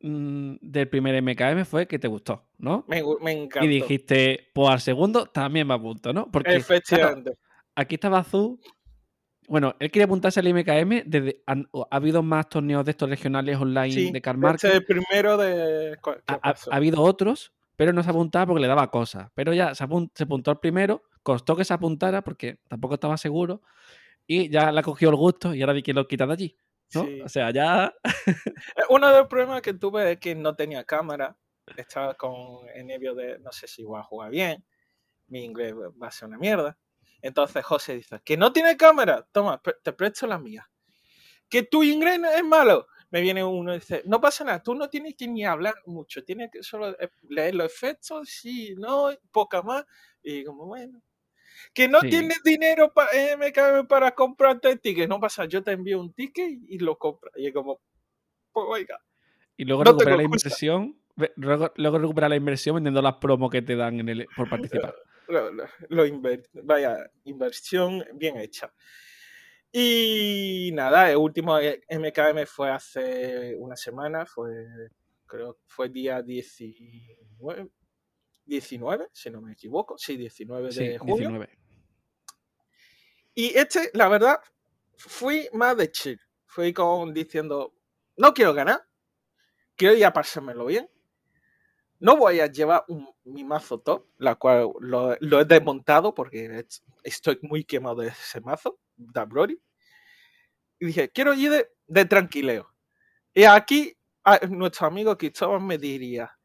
mm, 0.00 0.54
del 0.60 0.88
primer 0.88 1.14
MKM 1.16 1.64
fue 1.64 1.88
que 1.88 1.98
te 1.98 2.06
gustó, 2.06 2.46
¿no? 2.58 2.84
Me, 2.86 3.02
me 3.20 3.32
encantó. 3.32 3.64
Y 3.64 3.68
dijiste, 3.68 4.50
pues 4.54 4.68
al 4.70 4.80
segundo 4.80 5.26
también 5.26 5.66
me 5.66 5.74
apunto, 5.74 6.12
¿no? 6.12 6.30
Porque 6.30 6.50
claro, 6.50 6.60
Efectivamente. 6.60 7.32
aquí 7.74 7.96
estaba 7.96 8.18
Azul. 8.18 8.60
Bueno, 9.48 9.74
él 9.80 9.90
quería 9.90 10.04
apuntarse 10.06 10.40
al 10.40 10.46
MKM 10.48 11.02
desde. 11.04 11.42
han- 11.46 11.68
ha 11.90 11.96
habido 11.96 12.22
más 12.22 12.48
torneos 12.48 12.84
de 12.84 12.92
estos 12.92 13.08
regionales 13.08 13.56
online 13.58 13.90
Sí, 13.92 14.10
de 14.12 14.20
Car 14.22 14.34
este 14.36 14.46
Market. 14.46 14.70
es 14.70 14.76
el 14.76 14.84
primero 14.84 15.36
de... 15.36 15.98
¿qué 16.02 16.10
Ha, 16.26 16.54
habido 16.70 17.02
otros, 17.02 17.52
pero 17.76 17.92
no 17.92 18.02
se 18.02 18.10
apuntaba 18.10 18.46
porque 18.46 18.62
le 18.62 18.68
daba 18.68 18.90
cosas. 18.90 19.30
Pero 19.34 19.52
ya 19.52 19.74
se, 19.74 19.84
apun- 19.84 20.10
se 20.14 20.24
apuntó 20.24 20.50
al 20.52 20.60
primero, 20.60 21.02
costó 21.22 21.56
que 21.56 21.64
se 21.64 21.74
apuntara 21.74 22.22
porque 22.22 22.58
tampoco 22.68 22.94
estaba 22.94 23.16
seguro. 23.16 23.62
Y 24.26 24.48
ya 24.48 24.70
le 24.70 24.80
ha 24.80 24.82
cogido 24.84 25.10
el 25.10 25.16
gusto 25.16 25.52
y 25.54 25.60
ahora 25.60 25.72
vi 25.72 25.82
que 25.82 25.92
lo 25.92 26.06
quita 26.06 26.26
de 26.26 26.32
allí. 26.32 26.56
¿no? 26.94 27.04
Sí. 27.04 27.20
O 27.22 27.28
sea, 27.28 27.50
ya. 27.50 27.92
Uno 28.90 29.08
de 29.10 29.18
los 29.18 29.26
problemas 29.28 29.60
que 29.62 29.74
tuve 29.74 30.12
es 30.12 30.18
que 30.18 30.34
no 30.34 30.54
tenía 30.54 30.84
cámara. 30.84 31.36
Estaba 31.76 32.14
con 32.14 32.68
el 32.74 32.86
nervio 32.86 33.14
de 33.14 33.38
no 33.40 33.50
sé 33.52 33.66
si 33.66 33.82
voy 33.82 33.98
a 33.98 34.02
jugar 34.04 34.30
bien. 34.30 34.64
Mi 35.26 35.44
inglés 35.44 35.74
va 35.74 36.08
a 36.08 36.10
ser 36.12 36.28
una 36.28 36.38
mierda. 36.38 36.76
Entonces 37.22 37.64
José 37.64 37.94
dice, 37.96 38.20
que 38.24 38.36
no 38.36 38.52
tiene 38.52 38.76
cámara. 38.76 39.26
Toma, 39.32 39.62
te 39.82 39.92
presto 39.92 40.26
la 40.26 40.38
mía. 40.38 40.68
Que 41.48 41.62
tu 41.62 41.82
inglés 41.82 42.18
no 42.20 42.30
es 42.30 42.44
malo. 42.44 42.86
Me 43.10 43.20
viene 43.20 43.44
uno 43.44 43.72
y 43.74 43.78
dice, 43.78 44.02
no 44.06 44.20
pasa 44.20 44.42
nada, 44.42 44.62
tú 44.62 44.74
no 44.74 44.88
tienes 44.88 45.14
que 45.16 45.28
ni 45.28 45.44
hablar 45.44 45.74
mucho, 45.84 46.24
tienes 46.24 46.50
que 46.50 46.62
solo 46.62 46.90
eh, 46.98 47.10
leer 47.28 47.54
los 47.54 47.66
efectos, 47.66 48.28
sí, 48.30 48.74
no, 48.78 49.10
poca 49.30 49.60
más. 49.62 49.84
Y 50.22 50.44
como, 50.44 50.66
bueno. 50.66 51.00
Que 51.74 51.88
no 51.88 52.00
Sí. 52.00 52.08
tienes 52.08 52.42
dinero 52.42 52.92
pa- 52.92 53.08
eh, 53.12 53.36
para 53.86 54.12
comprarte 54.14 54.70
el 54.70 54.80
ticket. 54.80 55.08
No 55.08 55.20
pasa, 55.20 55.44
yo 55.44 55.62
te 55.62 55.72
envío 55.72 56.00
un 56.00 56.12
ticket 56.14 56.58
y 56.68 56.78
lo 56.78 56.96
compras. 56.98 57.32
Y 57.36 57.46
es 57.46 57.52
como, 57.52 57.80
pues 58.50 58.66
oiga. 58.68 58.98
Y 59.56 59.64
luego 59.66 59.84
No 59.84 59.90
recuperar 59.92 60.16
la 60.16 60.24
inversión. 60.24 60.98
ve- 61.14 61.32
Luego, 61.36 61.70
luego 61.76 61.98
recuperar 61.98 62.30
la 62.30 62.36
inversión 62.36 62.74
vendiendo 62.76 63.02
las 63.02 63.16
promos 63.16 63.50
que 63.50 63.60
te 63.60 63.76
dan 63.76 64.00
en 64.00 64.08
el, 64.08 64.26
por 64.34 64.48
participar. 64.88 64.94
Lo, 65.32 65.52
lo- 65.52 65.68
lo 65.88 66.06
inver- 66.06 66.48
vaya, 66.64 67.10
inversión 67.24 68.04
bien 68.14 68.36
hecha. 68.38 68.72
Y 69.72 70.70
nada, 70.74 71.10
el 71.10 71.16
último 71.16 71.58
MKM 71.58 72.46
fue 72.46 72.70
hace 72.70 73.54
una 73.56 73.76
semana, 73.76 74.26
fue, 74.26 74.66
creo 75.26 75.54
que 75.54 75.60
fue 75.66 75.88
día 75.88 76.20
19, 76.22 77.70
19, 78.44 79.08
si 79.12 79.30
no 79.30 79.40
me 79.40 79.52
equivoco, 79.52 79.96
sí, 79.96 80.16
19 80.16 80.72
de 80.72 80.72
Sí, 80.72 80.98
junio. 80.98 81.30
19. 81.30 81.58
Y 83.34 83.56
este, 83.56 83.90
la 83.94 84.08
verdad, 84.08 84.40
fui 84.96 85.48
más 85.52 85.76
de 85.76 85.90
chill. 85.90 86.20
Fui 86.46 86.72
con 86.72 87.14
diciendo, 87.14 87.74
no 88.18 88.34
quiero 88.34 88.52
ganar, 88.52 88.86
quiero 89.76 89.94
ya 89.96 90.12
pasármelo 90.12 90.66
bien. 90.66 90.90
No 92.02 92.16
voy 92.16 92.40
a 92.40 92.46
llevar 92.48 92.84
un- 92.88 93.08
mi 93.24 93.44
mazo 93.44 93.78
top, 93.78 94.06
la 94.18 94.34
cual 94.34 94.70
lo, 94.80 95.16
lo 95.20 95.40
he 95.40 95.44
desmontado 95.44 96.12
porque 96.12 96.46
es- 96.58 96.82
estoy 97.04 97.38
muy 97.42 97.62
quemado 97.62 98.02
de 98.02 98.08
ese 98.08 98.40
mazo, 98.40 98.80
da 98.96 99.24
Brody. 99.24 99.56
Y 100.80 100.86
dije, 100.86 101.10
quiero 101.10 101.32
ir 101.32 101.50
de, 101.50 101.68
de 101.86 102.04
tranquileo. 102.04 102.68
Y 103.32 103.44
aquí 103.44 103.96
a- 104.24 104.44
nuestro 104.48 104.88
amigo 104.88 105.16
Cristóbal 105.16 105.60
me 105.60 105.78
diría, 105.78 106.36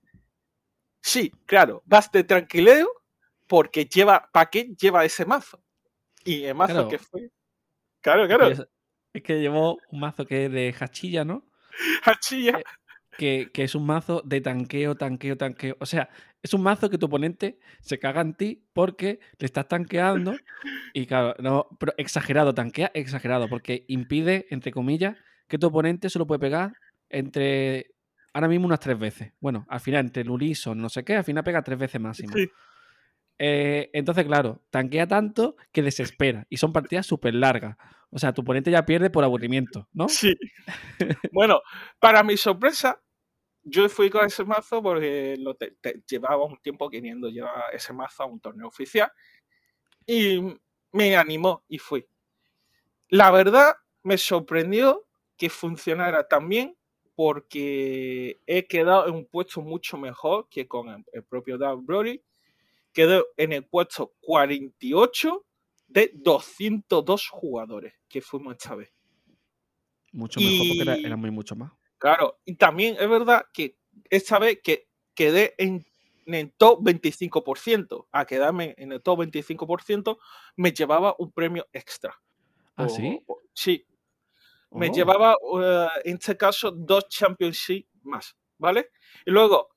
sí, 1.02 1.32
claro, 1.48 1.82
vas 1.86 2.12
de 2.12 2.24
tranquileo 2.24 2.88
porque 3.48 3.86
lleva, 3.86 4.30
¿para 4.32 4.50
qué 4.52 4.76
lleva 4.80 5.06
ese 5.06 5.26
mazo? 5.26 5.64
Y 6.24 6.44
el 6.44 6.54
mazo 6.54 6.74
Claro. 6.74 6.88
que 6.90 7.00
fue... 7.00 7.32
Claro, 8.02 8.28
claro, 8.28 8.48
Es, 8.50 8.62
es 9.14 9.24
que 9.24 9.40
llevó 9.40 9.80
un 9.90 10.00
mazo 10.02 10.24
que 10.26 10.46
es 10.46 10.52
de 10.52 10.76
hachilla, 10.80 11.26
¿no? 11.26 11.50
hachilla. 12.04 12.62
Que, 13.18 13.50
que 13.52 13.64
es 13.64 13.74
un 13.74 13.86
mazo 13.86 14.22
de 14.26 14.42
tanqueo, 14.42 14.96
tanqueo, 14.96 15.38
tanqueo. 15.38 15.76
O 15.80 15.86
sea, 15.86 16.10
es 16.44 16.54
un 16.54 16.62
mazo 16.62 16.90
que 16.90 16.98
tu 16.98 17.08
oponente 17.08 17.60
se 17.82 18.00
caga 18.00 18.22
en 18.22 18.34
ti 18.36 18.64
porque 18.74 19.20
le 19.40 19.46
estás 19.46 19.68
tanqueando. 19.68 20.36
Y 20.94 21.06
claro, 21.08 21.36
no, 21.40 21.68
pero 21.80 21.94
exagerado, 21.98 22.54
tanquea 22.54 22.92
exagerado, 22.94 23.50
porque 23.50 23.86
impide, 23.88 24.46
entre 24.50 24.72
comillas, 24.72 25.18
que 25.48 25.58
tu 25.58 25.68
oponente 25.68 26.10
solo 26.10 26.28
puede 26.28 26.40
pegar 26.40 26.74
entre 27.10 27.92
ahora 28.34 28.48
mismo 28.48 28.68
unas 28.68 28.80
tres 28.80 28.98
veces. 29.00 29.34
Bueno, 29.40 29.66
al 29.70 29.80
final, 29.80 30.06
entre 30.06 30.22
el 30.22 30.30
Ulison, 30.30 30.80
no 30.80 30.90
sé 30.90 31.04
qué, 31.04 31.16
al 31.16 31.24
final 31.24 31.44
pega 31.44 31.64
tres 31.64 31.80
veces 31.80 32.00
máximo. 32.00 32.34
Sí, 32.36 32.50
Eh, 33.40 33.90
entonces, 33.94 34.26
claro, 34.26 34.64
tanquea 34.72 35.08
tanto 35.08 35.56
que 35.72 35.84
desespera. 35.84 36.46
Y 36.50 36.58
son 36.58 36.74
partidas 36.74 37.06
súper 37.06 37.36
largas. 37.36 37.78
O 38.10 38.20
sea, 38.20 38.34
tu 38.34 38.42
oponente 38.42 38.72
ya 38.72 38.86
pierde 38.86 39.10
por 39.10 39.24
aburrimiento, 39.24 39.88
¿no? 39.94 40.08
sí. 40.08 40.36
bueno, 41.34 41.62
para 42.00 42.24
mi 42.24 42.38
sorpresa, 42.38 43.02
yo 43.70 43.90
fui 43.90 44.10
con 44.10 44.26
ese 44.26 44.44
mazo 44.46 44.82
porque 44.82 45.36
lo 45.40 45.56
te- 45.56 45.72
te- 45.82 46.02
llevaba 46.10 46.46
un 46.46 46.58
tiempo 46.58 46.90
queriendo 46.90 47.30
llevar 47.30 47.74
ese 47.74 47.94
mazo 47.94 48.24
a 48.24 48.26
un 48.26 48.40
torneo 48.40 48.68
oficial 48.68 49.12
y 50.06 50.40
me 50.92 51.16
animó 51.18 51.64
y 51.68 51.78
fui. 51.78 52.06
La 53.10 53.32
verdad, 53.32 53.76
me 54.04 54.18
sorprendió 54.18 55.06
que 55.38 55.50
funcionara 55.50 56.28
tan 56.28 56.48
bien 56.50 56.78
porque 57.16 58.42
he 58.46 58.68
quedado 58.68 59.08
en 59.08 59.16
un 59.16 59.26
puesto 59.26 59.62
mucho 59.62 59.98
mejor 59.98 60.48
que 60.50 60.68
con 60.68 61.04
el, 61.12 61.24
propio 61.24 61.58
Doug 61.58 61.84
Brody. 61.84 62.22
Quedó 62.94 63.26
en 63.38 63.54
el 63.54 63.66
puesto 63.66 64.14
48 64.22 65.46
de 65.88 66.12
202 66.16 67.30
jugadores 67.30 67.94
que 68.08 68.22
fuimos 68.22 68.56
esta 68.56 68.76
vez. 68.76 68.92
Mucho 70.12 70.40
mejor 70.40 70.68
porque 70.68 70.82
era, 70.82 70.96
era 70.96 71.16
muy 71.16 71.32
mucho 71.32 71.56
más. 71.56 71.72
Claro, 71.98 72.40
y 72.46 72.56
también 72.56 72.96
es 73.00 73.10
verdad 73.10 73.46
que 73.54 73.78
esta 74.10 74.40
vez 74.40 74.60
que 74.64 74.88
quedé 75.16 75.56
en, 75.58 75.86
en 76.26 76.34
el 76.34 76.54
top 76.54 76.82
25%, 76.84 78.08
a 78.12 78.26
quedarme 78.26 78.76
en 78.78 78.92
el 78.92 79.02
top 79.02 79.20
25%, 79.22 80.18
me 80.58 80.72
llevaba 80.72 81.16
un 81.18 81.32
premio 81.32 81.68
extra. 81.74 82.16
¿Ah, 82.76 82.86
O- 82.86 82.90
sí? 82.90 83.20
o- 83.26 83.42
sí, 83.54 83.86
me 84.72 84.90
Oh. 84.90 84.94
llevaba 84.94 85.36
eh, 85.62 85.88
en 86.06 86.16
este 86.18 86.38
caso 86.38 86.72
dos 86.72 87.08
Championship 87.08 87.88
más, 88.04 88.36
¿vale? 88.58 88.92
Y 89.26 89.32
luego, 89.32 89.70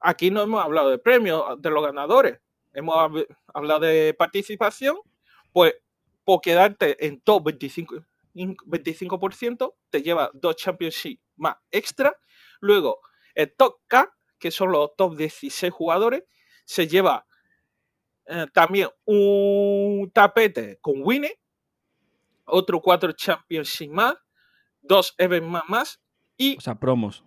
aquí 0.00 0.30
no 0.30 0.42
hemos 0.42 0.64
hablado 0.64 0.90
de 0.90 0.98
premios 0.98 1.60
de 1.60 1.70
los 1.70 1.84
ganadores, 1.84 2.40
hemos 2.72 2.96
hab- 2.96 3.26
hablado 3.54 3.80
de 3.80 4.14
participación, 4.14 4.96
pues 5.52 5.74
por 6.24 6.40
quedarte 6.40 7.06
en 7.06 7.20
top 7.20 7.44
25, 7.46 7.94
in- 8.34 8.56
25% 8.64 9.76
te 9.90 10.02
lleva 10.02 10.30
dos 10.34 10.56
Championship 10.56 11.20
más 11.40 11.56
extra. 11.70 12.16
Luego, 12.60 13.00
el 13.34 13.54
top 13.56 13.80
K, 13.86 14.14
que 14.38 14.50
son 14.50 14.72
los 14.72 14.94
top 14.96 15.16
16 15.16 15.72
jugadores, 15.72 16.24
se 16.64 16.86
lleva 16.86 17.26
eh, 18.26 18.46
también 18.52 18.88
un 19.04 20.10
tapete 20.14 20.78
con 20.80 21.02
Winnie, 21.02 21.40
otro 22.44 22.80
cuatro 22.80 23.12
Championship 23.12 23.90
más, 23.90 24.14
dos 24.80 25.14
Event 25.18 25.46
más, 25.46 25.64
más 25.68 26.00
y 26.36 26.56
O 26.56 26.60
sea, 26.60 26.74
promos. 26.74 27.22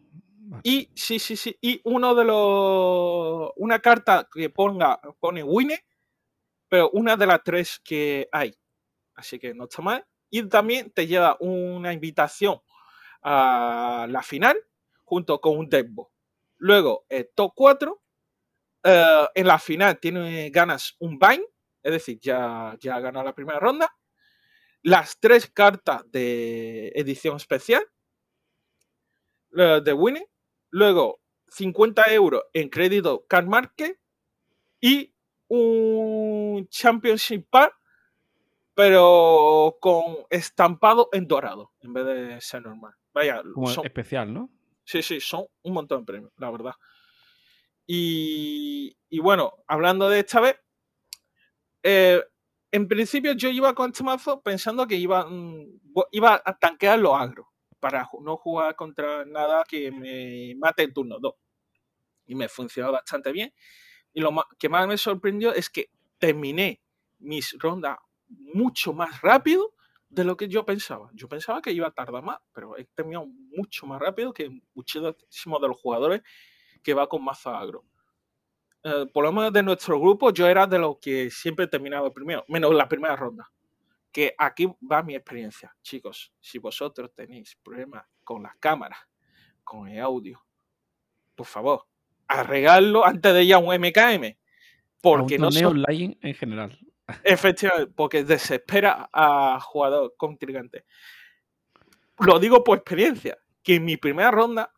Y 0.63 0.89
sí, 0.95 1.19
sí, 1.19 1.35
sí. 1.35 1.55
Y 1.61 1.81
uno 1.83 2.15
de 2.15 2.25
los. 2.25 3.51
Una 3.57 3.79
carta 3.79 4.27
que 4.31 4.49
ponga, 4.49 4.99
pone 5.19 5.43
Winnie, 5.43 5.79
pero 6.67 6.89
una 6.91 7.15
de 7.15 7.27
las 7.27 7.43
tres 7.43 7.79
que 7.83 8.27
hay. 8.31 8.55
Así 9.13 9.37
que 9.37 9.53
no 9.53 9.65
está 9.65 9.81
mal. 9.81 10.05
Y 10.29 10.43
también 10.49 10.91
te 10.91 11.05
lleva 11.05 11.37
una 11.39 11.93
invitación 11.93 12.59
a 13.23 14.07
la 14.09 14.21
final 14.23 14.57
junto 15.03 15.39
con 15.39 15.57
un 15.57 15.69
Deckbo. 15.69 16.11
Luego, 16.57 17.05
el 17.09 17.29
top 17.35 17.53
4. 17.55 18.01
eh, 18.83 19.25
en 19.35 19.47
la 19.47 19.59
final 19.59 19.99
tiene, 19.99 20.49
ganas 20.49 20.95
un 20.99 21.17
Vine, 21.19 21.45
es 21.81 21.91
decir, 21.91 22.19
ya, 22.21 22.75
ya 22.79 22.99
ganado 22.99 23.25
la 23.25 23.35
primera 23.35 23.59
ronda. 23.59 23.95
Las 24.81 25.19
tres 25.19 25.49
cartas 25.49 26.03
de 26.11 26.89
edición 26.95 27.37
especial 27.37 27.83
eh, 29.57 29.81
de 29.83 29.93
Winnie. 29.93 30.27
Luego, 30.71 31.21
50 31.49 32.11
euros 32.13 32.43
en 32.53 32.69
crédito 32.69 33.25
Card 33.27 33.45
Market 33.45 33.99
y 34.81 35.13
un 35.47 36.67
Championship 36.69 37.47
Pack, 37.49 37.73
pero 38.73 39.77
con 39.79 40.17
estampado 40.29 41.09
en 41.13 41.27
dorado 41.27 41.71
en 41.81 41.93
vez 41.93 42.05
de 42.05 42.41
ser 42.41 42.63
normal. 42.63 42.95
Vaya, 43.13 43.41
Como 43.53 43.67
son, 43.67 43.85
especial, 43.85 44.33
¿no? 44.33 44.49
sí, 44.83 45.01
sí, 45.03 45.19
son 45.19 45.45
un 45.61 45.73
montón 45.73 46.01
de 46.01 46.05
premios, 46.05 46.33
la 46.37 46.49
verdad. 46.51 46.73
Y, 47.85 48.97
y 49.09 49.19
bueno, 49.19 49.53
hablando 49.67 50.09
de 50.09 50.19
esta 50.19 50.39
vez, 50.39 50.59
eh, 51.83 52.21
en 52.71 52.87
principio 52.87 53.33
yo 53.33 53.49
iba 53.49 53.75
con 53.75 53.91
este 53.91 54.03
mazo 54.03 54.41
pensando 54.41 54.87
que 54.87 54.95
iba, 54.95 55.25
mm, 55.25 55.79
iba 56.11 56.41
a 56.43 56.57
tanquear 56.57 56.97
los 56.97 57.13
agros 57.13 57.45
para 57.79 58.09
no 58.21 58.37
jugar 58.37 58.75
contra 58.75 59.25
nada 59.25 59.63
que 59.67 59.91
me 59.91 60.55
mate 60.57 60.83
en 60.83 60.93
turno 60.93 61.17
2. 61.19 61.33
Y 62.27 62.35
me 62.35 62.47
funcionó 62.47 62.91
bastante 62.93 63.31
bien. 63.31 63.53
Y 64.13 64.21
lo 64.21 64.31
que 64.57 64.69
más 64.69 64.87
me 64.87 64.97
sorprendió 64.97 65.53
es 65.53 65.69
que 65.69 65.91
terminé 66.17 66.81
mis 67.19 67.55
rondas 67.59 67.97
mucho 68.27 68.93
más 68.93 69.21
rápido 69.21 69.73
de 70.13 70.23
lo 70.23 70.37
que 70.37 70.47
yo 70.47 70.65
pensaba. 70.65 71.09
Yo 71.13 71.27
pensaba 71.27 71.61
que 71.61 71.71
iba 71.71 71.87
a 71.87 71.91
tardar 71.91 72.23
más, 72.23 72.39
pero 72.53 72.77
he 72.77 72.85
terminado 72.85 73.25
mucho 73.25 73.87
más 73.87 73.99
rápido 73.99 74.31
que 74.31 74.61
muchísimos 74.75 75.61
de 75.61 75.67
los 75.67 75.77
jugadores 75.81 76.21
que 76.83 76.93
va 76.93 77.09
con 77.09 77.23
mazo 77.23 77.49
agro. 77.49 77.83
Eh, 78.83 79.07
por 79.11 79.23
lo 79.23 79.31
menos 79.31 79.51
de 79.51 79.63
nuestro 79.63 79.99
grupo, 79.99 80.31
yo 80.31 80.47
era 80.47 80.67
de 80.67 80.77
los 80.77 80.97
que 80.99 81.31
siempre 81.31 81.67
terminaba 81.67 82.13
primero, 82.13 82.45
menos 82.47 82.73
la 82.75 82.87
primera 82.87 83.15
ronda. 83.15 83.49
Que 84.11 84.35
aquí 84.37 84.67
va 84.89 85.01
mi 85.01 85.15
experiencia. 85.15 85.75
Chicos, 85.81 86.31
si 86.39 86.59
vosotros 86.59 87.11
tenéis 87.15 87.57
problemas 87.63 88.05
con 88.23 88.43
las 88.43 88.55
cámaras, 88.57 88.99
con 89.63 89.87
el 89.87 89.99
audio, 89.99 90.45
por 91.33 91.47
favor, 91.47 91.87
arreglarlo 92.27 93.03
antes 93.03 93.33
de 93.33 93.43
ir 93.43 93.55
a 93.55 93.57
un 93.57 93.73
MKM. 93.73 94.37
Porque 95.01 95.39
no 95.39 95.51
son... 95.51 95.65
online 95.65 96.19
en 96.21 96.35
general. 96.35 96.77
Efectivamente, 97.23 97.93
porque 97.95 98.23
desespera 98.23 99.09
a 99.11 99.59
jugador 99.59 100.15
contrincante. 100.17 100.85
Lo 102.19 102.39
digo 102.39 102.63
por 102.63 102.77
experiencia, 102.77 103.37
que 103.61 103.75
en 103.75 103.85
mi 103.85 103.97
primera 103.97 104.31
ronda, 104.31 104.71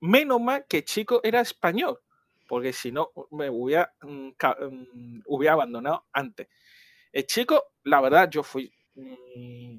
menos 0.00 0.40
mal 0.40 0.66
que 0.68 0.84
chico 0.84 1.20
era 1.24 1.40
español, 1.40 2.00
porque 2.48 2.72
si 2.72 2.92
no 2.92 3.10
me 3.30 3.50
hubiera, 3.50 3.92
mm, 4.02 4.28
mm, 4.28 5.22
hubiera 5.26 5.54
abandonado 5.54 6.06
antes. 6.12 6.48
El 7.12 7.26
chico, 7.26 7.72
la 7.84 8.00
verdad, 8.00 8.28
yo 8.30 8.42
fui 8.42 8.72
mm, 8.94 9.78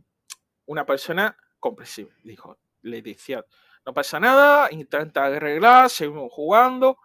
una 0.65 0.85
persona 0.85 1.37
comprensible. 1.59 2.15
Dijo, 2.23 2.57
le 2.81 3.01
decía, 3.01 3.45
no 3.85 3.93
pasa 3.93 4.19
nada, 4.19 4.69
intenta 4.71 5.25
arreglar, 5.25 5.89
seguimos 5.89 6.31
jugando, 6.31 6.97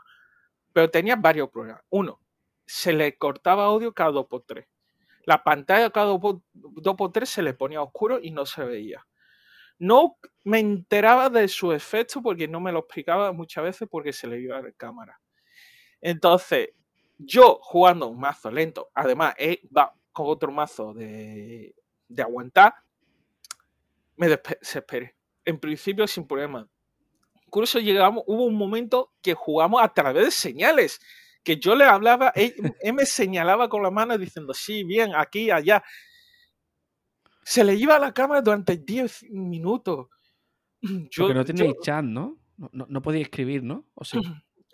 pero 0.72 0.90
tenía 0.90 1.16
varios 1.16 1.50
problemas. 1.50 1.82
Uno, 1.90 2.20
se 2.66 2.92
le 2.92 3.16
cortaba 3.18 3.64
audio 3.66 3.92
cada 3.92 4.12
dos 4.12 4.26
por 4.26 4.42
tres. 4.42 4.66
La 5.24 5.42
pantalla 5.42 5.90
cada 5.90 6.18
dos 6.18 6.96
por 6.96 7.12
tres 7.12 7.28
se 7.28 7.42
le 7.42 7.54
ponía 7.54 7.82
oscuro 7.82 8.18
y 8.20 8.30
no 8.30 8.46
se 8.46 8.64
veía. 8.64 9.06
No 9.78 10.16
me 10.44 10.58
enteraba 10.58 11.28
de 11.28 11.48
su 11.48 11.72
efecto 11.72 12.22
porque 12.22 12.48
no 12.48 12.60
me 12.60 12.72
lo 12.72 12.80
explicaba 12.80 13.32
muchas 13.32 13.64
veces 13.64 13.88
porque 13.90 14.12
se 14.12 14.26
le 14.26 14.40
iba 14.40 14.58
a 14.58 14.62
la 14.62 14.72
cámara. 14.72 15.20
Entonces, 16.00 16.70
yo 17.18 17.58
jugando 17.62 18.08
un 18.08 18.18
mazo 18.18 18.50
lento, 18.50 18.90
además 18.94 19.34
eh, 19.38 19.62
va 19.76 19.94
con 20.12 20.26
otro 20.28 20.50
mazo 20.50 20.92
de, 20.92 21.74
de 22.08 22.22
aguantar, 22.22 22.74
me 24.16 24.28
desesperé. 24.28 25.16
En 25.44 25.58
principio 25.58 26.06
sin 26.06 26.26
problema. 26.26 26.68
Incluso 27.46 27.78
llegamos, 27.78 28.24
hubo 28.26 28.44
un 28.44 28.54
momento 28.54 29.12
que 29.20 29.34
jugamos 29.34 29.82
a 29.82 29.88
través 29.92 30.24
de 30.24 30.30
señales 30.30 31.00
que 31.42 31.56
yo 31.56 31.74
le 31.74 31.84
hablaba, 31.84 32.32
él, 32.34 32.54
me 32.94 33.06
señalaba 33.06 33.68
con 33.68 33.82
la 33.82 33.90
mano 33.90 34.16
diciendo, 34.16 34.54
sí, 34.54 34.84
bien, 34.84 35.12
aquí, 35.14 35.50
allá. 35.50 35.82
Se 37.44 37.64
le 37.64 37.74
iba 37.74 37.96
a 37.96 37.98
la 37.98 38.12
cámara 38.12 38.40
durante 38.40 38.76
10 38.76 39.24
minutos. 39.30 40.08
Yo, 40.82 41.24
Porque 41.24 41.34
no 41.34 41.44
tenéis 41.44 41.74
chat, 41.82 42.04
¿no? 42.04 42.38
¿no? 42.56 42.86
No, 42.88 43.02
podía 43.02 43.22
escribir, 43.22 43.62
¿no? 43.62 43.88
O 43.94 44.04
sea... 44.04 44.20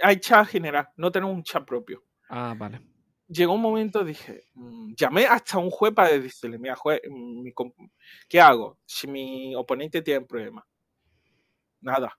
Hay 0.00 0.20
chat 0.20 0.46
general, 0.46 0.88
no 0.96 1.10
tenemos 1.10 1.34
un 1.34 1.42
chat 1.42 1.64
propio. 1.64 2.04
Ah, 2.28 2.54
vale. 2.56 2.80
Llegó 3.26 3.54
un 3.54 3.60
momento, 3.60 4.04
dije, 4.04 4.44
mm, 4.54 4.94
llamé 4.94 5.26
hasta 5.26 5.58
un 5.58 5.70
juez 5.70 5.92
para 5.92 6.10
decirle, 6.10 6.58
mira, 6.58 6.76
juez, 6.76 7.00
mm, 7.08 7.48
¿qué 8.28 8.40
hago 8.40 8.78
si 8.86 9.08
mi 9.08 9.54
oponente 9.56 10.02
tiene 10.02 10.24
problemas? 10.24 10.64
Nada. 11.80 12.16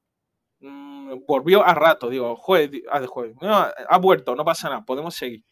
Mm, 0.62 1.26
volvió 1.26 1.66
a 1.66 1.74
rato, 1.74 2.10
digo, 2.10 2.36
juez, 2.36 2.70
ha 2.92 3.98
vuelto, 3.98 4.36
no 4.36 4.44
pasa 4.44 4.70
nada, 4.70 4.84
podemos 4.86 5.16
seguir. 5.16 5.46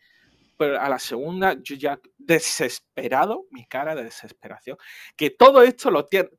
Pero 0.58 0.80
a 0.82 0.90
la 0.90 1.00
segunda, 1.00 1.56
yo 1.62 1.76
ya 1.76 2.00
desesperado, 2.18 3.46
mi 3.52 3.66
cara 3.66 3.96
de 3.96 4.04
desesperación, 4.04 4.78
que 5.16 5.30
todo 5.30 5.62
esto 5.62 5.92
lo 5.92 6.06
tiene, 6.06 6.30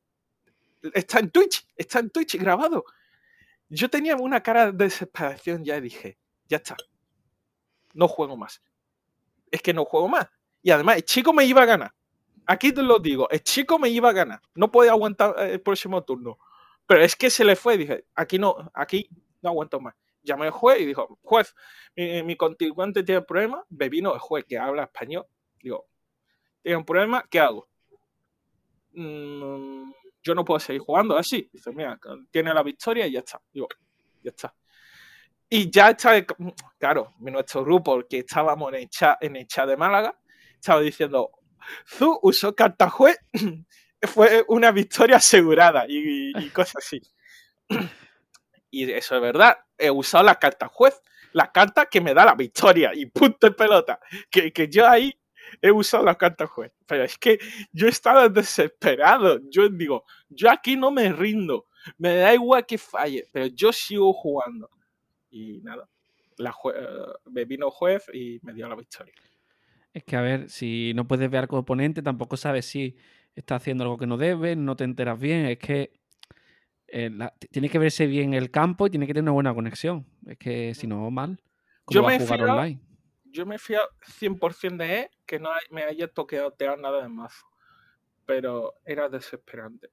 está 0.93 1.19
en 1.19 1.31
Twitch, 1.31 1.67
está 1.75 1.99
en 1.99 2.09
Twitch 2.11 2.35
grabado. 2.37 2.83
Yo 3.69 3.89
tenía 3.89 4.15
una 4.15 4.41
cara 4.43 4.71
de 4.71 4.85
desesperación, 4.85 5.63
ya 5.63 5.79
dije, 5.79 6.19
ya 6.47 6.57
está, 6.57 6.75
no 7.93 8.07
juego 8.07 8.37
más. 8.37 8.61
Es 9.51 9.61
que 9.61 9.73
no 9.73 9.85
juego 9.85 10.07
más. 10.09 10.27
Y 10.61 10.71
además, 10.71 10.97
el 10.97 11.05
chico 11.05 11.33
me 11.33 11.45
iba 11.45 11.63
a 11.63 11.65
ganar. 11.65 11.93
Aquí 12.45 12.71
te 12.71 12.83
lo 12.83 12.99
digo, 12.99 13.29
el 13.29 13.41
chico 13.41 13.79
me 13.79 13.89
iba 13.89 14.09
a 14.09 14.13
ganar. 14.13 14.41
No 14.55 14.71
puede 14.71 14.89
aguantar 14.89 15.35
el 15.39 15.61
próximo 15.61 16.03
turno. 16.03 16.37
Pero 16.89 17.03
es 17.03 17.15
que 17.15 17.29
se 17.29 17.45
le 17.45 17.55
fue, 17.55 17.77
dije, 17.77 18.05
aquí 18.15 18.39
no, 18.39 18.55
aquí 18.73 19.07
no 19.43 19.51
aguanto 19.51 19.79
más. 19.79 19.93
Llamé 20.23 20.47
al 20.47 20.51
juez 20.51 20.81
y 20.81 20.87
dijo, 20.87 21.19
juez, 21.21 21.53
mi, 21.95 22.23
mi 22.23 22.35
contribuente 22.35 23.03
tiene 23.03 23.21
problema, 23.21 23.63
me 23.69 23.89
vino 23.89 24.11
el 24.11 24.19
juez 24.19 24.43
que 24.45 24.57
habla 24.57 24.85
español. 24.85 25.27
Digo, 25.61 25.87
tiene 26.63 26.77
un 26.77 26.85
problema, 26.85 27.23
¿qué 27.29 27.41
hago? 27.41 27.69
Mm, 28.93 29.91
yo 30.23 30.33
no 30.33 30.43
puedo 30.43 30.59
seguir 30.59 30.81
jugando 30.81 31.15
así. 31.15 31.47
Dice, 31.53 31.71
mira, 31.71 31.99
tiene 32.31 32.51
la 32.55 32.63
victoria 32.63 33.05
y 33.05 33.11
ya 33.11 33.19
está. 33.19 33.39
Digo, 33.53 33.67
ya 34.23 34.31
está. 34.31 34.55
Y 35.47 35.69
ya 35.69 35.91
está, 35.91 36.25
claro, 36.79 37.13
nuestro 37.19 37.63
grupo, 37.63 38.01
que 38.09 38.17
estábamos 38.17 38.73
en 38.73 38.79
el 38.79 38.89
chat, 38.89 39.23
en 39.23 39.35
el 39.35 39.45
chat 39.45 39.69
de 39.69 39.77
Málaga, 39.77 40.19
estaba 40.55 40.81
diciendo, 40.81 41.29
Zu 41.85 42.19
usó 42.23 42.55
carta 42.55 42.89
juez 42.89 43.19
fue 44.01 44.43
una 44.47 44.71
victoria 44.71 45.17
asegurada 45.17 45.85
y, 45.87 46.49
cosas 46.49 46.77
así. 46.77 47.01
Y 48.71 48.89
eso 48.91 49.15
es 49.15 49.21
verdad. 49.21 49.57
He 49.77 49.89
usado 49.89 50.23
la 50.23 50.35
carta 50.35 50.67
juez, 50.67 51.01
la 51.33 51.51
carta 51.51 51.87
que 51.87 52.01
me 52.01 52.13
da 52.13 52.25
la 52.25 52.35
victoria 52.35 52.91
y 52.93 53.05
punto 53.07 53.47
de 53.47 53.53
pelota. 53.53 53.99
Que, 54.29 54.53
que 54.53 54.67
yo 54.67 54.87
ahí 54.87 55.19
he 55.61 55.71
usado 55.71 56.05
la 56.05 56.15
carta 56.15 56.47
juez. 56.47 56.71
Pero 56.85 57.03
es 57.03 57.17
que 57.17 57.39
yo 57.71 57.87
estaba 57.87 58.29
desesperado. 58.29 59.39
Yo 59.49 59.69
digo, 59.69 60.05
yo 60.29 60.49
aquí 60.49 60.75
no 60.75 60.91
me 60.91 61.11
rindo. 61.11 61.67
Me 61.97 62.15
da 62.15 62.33
igual 62.33 62.65
que 62.65 62.77
falle, 62.77 63.27
pero 63.31 63.47
yo 63.47 63.71
sigo 63.71 64.13
jugando. 64.13 64.69
Y 65.31 65.59
nada, 65.61 65.87
la 66.37 66.53
me 67.25 67.45
vino 67.45 67.69
juez 67.71 68.05
y 68.13 68.39
me 68.43 68.53
dio 68.53 68.67
la 68.67 68.75
victoria. 68.75 69.13
Es 69.93 70.03
que 70.03 70.15
a 70.15 70.21
ver, 70.21 70.49
si 70.49 70.93
no 70.95 71.07
puedes 71.07 71.29
ver 71.29 71.47
con 71.47 71.59
oponente, 71.59 72.01
tampoco 72.01 72.37
sabes 72.37 72.65
si 72.65 72.95
está 73.39 73.55
haciendo 73.55 73.83
algo 73.83 73.97
que 73.97 74.07
no 74.07 74.17
debe, 74.17 74.55
no 74.55 74.75
te 74.75 74.83
enteras 74.83 75.19
bien. 75.19 75.45
Es 75.45 75.59
que 75.59 75.93
eh, 76.87 77.11
tiene 77.51 77.69
que 77.69 77.79
verse 77.79 78.05
bien 78.05 78.33
el 78.33 78.51
campo 78.51 78.87
y 78.87 78.89
tiene 78.89 79.07
que 79.07 79.13
tener 79.13 79.23
una 79.23 79.31
buena 79.31 79.53
conexión. 79.53 80.05
Es 80.25 80.37
que 80.37 80.73
si 80.75 80.87
no, 80.87 81.09
mal. 81.09 81.41
Yo 81.89 82.03
me, 82.03 82.19
jugar 82.19 82.43
online? 82.43 82.81
yo 83.25 83.45
me 83.45 83.57
fío 83.57 83.79
100% 84.19 84.77
de 84.77 84.99
él 84.99 85.09
que 85.25 85.39
no 85.39 85.49
me 85.71 85.83
haya 85.83 86.07
toqueado 86.07 86.53
nada 86.77 87.01
de 87.01 87.09
mazo. 87.09 87.45
Pero 88.25 88.75
era 88.85 89.09
desesperante. 89.09 89.89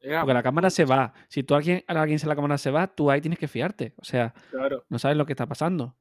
Porque 0.00 0.34
la 0.34 0.42
cámara 0.42 0.70
se 0.70 0.84
va. 0.84 1.14
Si 1.28 1.42
tú 1.42 1.54
a 1.54 1.58
alguien, 1.58 1.82
a 1.86 2.00
alguien 2.00 2.18
se 2.18 2.26
la 2.26 2.36
cámara 2.36 2.58
se 2.58 2.70
va, 2.70 2.86
tú 2.86 3.10
ahí 3.10 3.20
tienes 3.20 3.38
que 3.38 3.48
fiarte. 3.48 3.94
O 3.96 4.04
sea, 4.04 4.34
no 4.88 4.98
sabes 4.98 5.16
lo 5.16 5.24
que 5.24 5.32
está 5.32 5.46
pasando. 5.46 5.96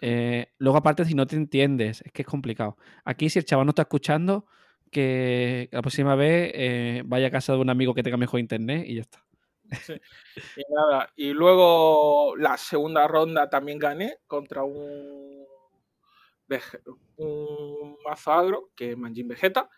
Eh, 0.00 0.52
luego, 0.58 0.78
aparte, 0.78 1.04
si 1.04 1.14
no 1.14 1.26
te 1.26 1.36
entiendes, 1.36 2.02
es 2.02 2.12
que 2.12 2.22
es 2.22 2.28
complicado. 2.28 2.76
Aquí, 3.04 3.28
si 3.28 3.40
el 3.40 3.44
chaval 3.44 3.66
no 3.66 3.70
está 3.70 3.82
escuchando, 3.82 4.46
que 4.92 5.70
la 5.72 5.80
próxima 5.80 6.14
vez 6.14 6.52
eh, 6.54 7.02
vaya 7.06 7.28
a 7.28 7.30
casa 7.30 7.54
de 7.54 7.58
un 7.58 7.70
amigo 7.70 7.94
que 7.94 8.02
tenga 8.02 8.18
mejor 8.18 8.38
internet 8.38 8.84
y 8.86 8.96
ya 8.96 9.00
está. 9.00 9.24
Y 10.56 10.62
nada, 10.70 11.10
y 11.16 11.32
luego 11.32 12.36
la 12.36 12.58
segunda 12.58 13.08
ronda 13.08 13.48
también 13.48 13.78
gané 13.78 14.18
contra 14.26 14.62
un, 14.64 15.46
un 17.16 17.96
mazagro, 18.04 18.70
que 18.76 18.92
es 18.92 18.98
Manjin 18.98 19.28
Vegeta. 19.28 19.70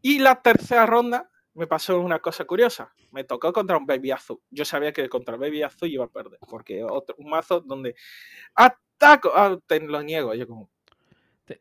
Y 0.00 0.20
la 0.20 0.40
tercera 0.40 0.86
ronda 0.86 1.28
me 1.54 1.66
pasó 1.66 2.00
una 2.00 2.20
cosa 2.20 2.44
curiosa. 2.44 2.94
Me 3.10 3.24
tocó 3.24 3.52
contra 3.52 3.76
un 3.76 3.86
Baby 3.86 4.12
Azul. 4.12 4.38
Yo 4.50 4.64
sabía 4.64 4.92
que 4.92 5.08
contra 5.08 5.34
el 5.34 5.40
Baby 5.40 5.64
Azul 5.64 5.88
iba 5.88 6.04
a 6.04 6.08
perder, 6.08 6.38
porque 6.48 6.84
otro, 6.84 7.16
un 7.18 7.30
mazo 7.30 7.60
donde 7.60 7.96
ataco, 8.54 9.32
ah, 9.34 9.58
te 9.66 9.80
lo 9.80 10.00
niego, 10.04 10.34
yo 10.34 10.46
como... 10.46 10.70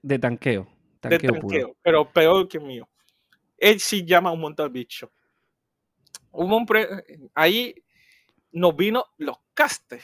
de 0.03 0.19
tanqueo 0.19 0.74
de 1.09 1.19
tanqueo, 1.19 1.75
pero 1.81 2.11
peor 2.11 2.47
que 2.47 2.59
mío. 2.59 2.87
Él 3.57 3.79
sí 3.79 4.05
llama 4.05 4.31
un 4.31 4.41
montón 4.41 4.71
de 4.71 4.79
bichos. 4.79 5.09
un 6.31 6.67
ahí 7.33 7.75
nos 8.51 8.75
vino 8.75 9.05
los 9.17 9.37
castes. 9.53 10.03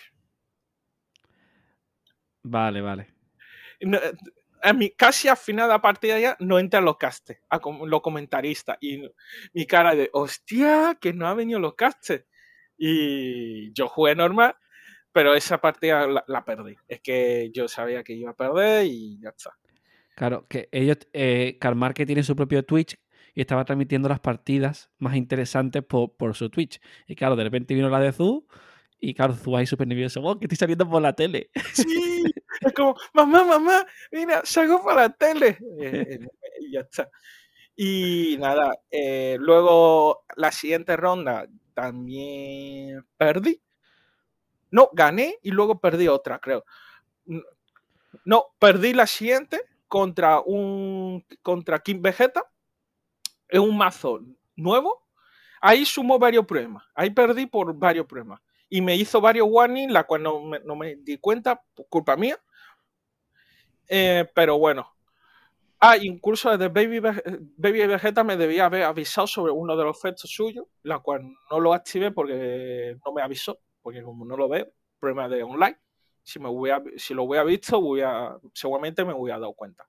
Vale, 2.44 2.82
vale. 2.82 3.14
a 4.64 4.74
mí, 4.74 4.92
casi 4.92 5.28
al 5.28 5.38
final 5.38 5.68
de 5.68 5.74
la 5.74 5.82
partida 5.82 6.20
ya 6.20 6.38
no 6.40 6.60
entran 6.60 6.86
los 6.86 6.98
castes, 6.98 7.40
a 7.50 7.60
los 7.86 8.02
comentaristas. 8.02 8.78
Y 8.82 9.04
mi 9.54 9.66
cara 9.66 9.96
de, 9.96 10.10
hostia, 10.14 10.98
que 11.00 11.14
no 11.14 11.28
ha 11.28 11.34
venido 11.34 11.60
los 11.60 11.76
castes. 11.76 12.26
Y 12.78 13.72
yo 13.74 13.88
jugué 13.88 14.16
normal, 14.16 14.56
pero 15.12 15.36
esa 15.36 15.60
partida 15.60 16.08
la, 16.08 16.24
la, 16.28 16.46
perdí. 16.46 16.76
Es 16.88 17.02
que 17.02 17.52
yo 17.54 17.68
sabía 17.68 18.04
que 18.04 18.14
iba 18.14 18.32
a 18.32 18.36
perder 18.36 18.86
y 18.86 19.20
ya 19.20 19.30
está. 19.30 19.52
Claro, 20.16 20.46
que 20.48 20.70
ellos, 20.72 20.98
eh, 21.14 21.58
que 21.96 22.06
tiene 22.06 22.24
su 22.24 22.36
propio 22.36 22.64
Twitch 22.64 22.98
y 23.34 23.42
estaba 23.42 23.66
transmitiendo 23.66 24.10
las 24.10 24.20
partidas 24.20 24.90
más 25.00 25.16
interesantes 25.16 25.84
por, 25.84 26.36
su 26.36 26.50
Twitch. 26.50 26.82
Y 27.08 27.16
claro, 27.16 27.36
de 27.36 27.44
repente 27.44 27.74
vino 27.74 27.90
la 27.90 28.00
de 28.00 28.12
Zu 28.12 28.46
y 29.00 29.14
claro, 29.14 29.34
Zu 29.34 29.58
ahí 29.58 29.66
súper 29.66 29.88
nervioso, 29.88 30.22
oh, 30.22 30.38
que 30.38 30.46
estoy 30.46 30.58
saliendo 30.58 30.88
por 30.90 31.02
la 31.02 31.14
tele. 31.14 31.50
Sí, 31.74 32.24
es 32.62 32.74
como, 32.74 32.96
mamá, 33.14 33.44
mamá, 33.44 33.86
mira, 34.12 34.42
salgo 34.44 34.84
por 34.84 34.96
la 34.96 35.10
tele. 35.10 35.58
Eh, 35.80 36.20
y 36.62 36.72
ya 36.74 36.82
está. 36.82 37.10
Y 37.76 38.38
nada, 38.40 38.78
eh, 38.92 39.38
luego 39.40 40.26
la 40.36 40.52
siguiente 40.52 40.96
ronda 40.98 41.48
también 41.74 43.04
perdí. 43.18 43.62
No, 44.70 44.90
gané 44.94 45.36
y 45.42 45.52
luego 45.52 45.80
perdí 45.80 46.08
otra, 46.08 46.40
creo. 46.40 46.64
No, 48.26 48.48
perdí 48.60 48.94
la 48.94 49.08
siguiente 49.08 49.62
contra 49.92 50.40
un 50.40 51.22
contra 51.42 51.80
King 51.80 52.02
Vegeta. 52.02 52.50
Es 53.50 53.60
un 53.60 53.76
mazo 53.78 54.22
nuevo. 54.56 55.06
Ahí 55.60 55.84
sumó 55.84 56.18
varios 56.18 56.46
problemas. 56.46 56.86
Ahí 56.96 57.10
perdí 57.10 57.46
por 57.46 57.78
varios 57.78 58.06
problemas. 58.06 58.40
Y 58.70 58.80
me 58.80 58.96
hizo 58.96 59.20
varios 59.20 59.50
warnings, 59.52 59.92
la 59.92 60.06
cual 60.06 60.24
no 60.24 60.76
me, 60.78 60.96
di 60.96 61.18
cuenta, 61.18 61.62
por 61.76 61.90
culpa 61.90 62.16
mía. 62.16 62.40
Eh, 63.90 64.26
pero 64.34 64.58
bueno. 64.58 64.88
Ah, 65.82 65.98
incluso 65.98 66.56
desde 66.56 66.70
Baby, 66.70 67.02
Baby 67.58 67.88
Vegeta 67.88 68.24
me 68.24 68.38
debía 68.38 68.68
haber 68.68 68.84
avisado 68.84 69.28
sobre 69.28 69.52
uno 69.52 69.76
de 69.76 69.84
los 69.84 69.98
efectos 69.98 70.32
suyos, 70.32 70.68
la 70.84 71.00
cual 71.00 71.36
no 71.50 71.60
lo 71.60 71.74
activé 71.74 72.12
porque 72.12 72.96
no 73.06 73.12
me 73.12 73.22
avisó, 73.22 73.60
porque 73.82 74.02
como 74.04 74.24
no 74.24 74.38
lo 74.38 74.48
veo, 74.48 74.72
problema 75.00 75.28
de 75.28 75.44
online. 75.44 75.78
Si, 76.24 76.40
me 76.40 76.50
hubiera, 76.50 76.82
si 76.98 77.14
lo 77.14 77.24
hubiera 77.24 77.44
visto, 77.44 77.82
voy 77.82 78.02
a, 78.02 78.38
seguramente 78.54 79.04
me 79.04 79.14
hubiera 79.14 79.40
dado 79.40 79.54
cuenta. 79.54 79.88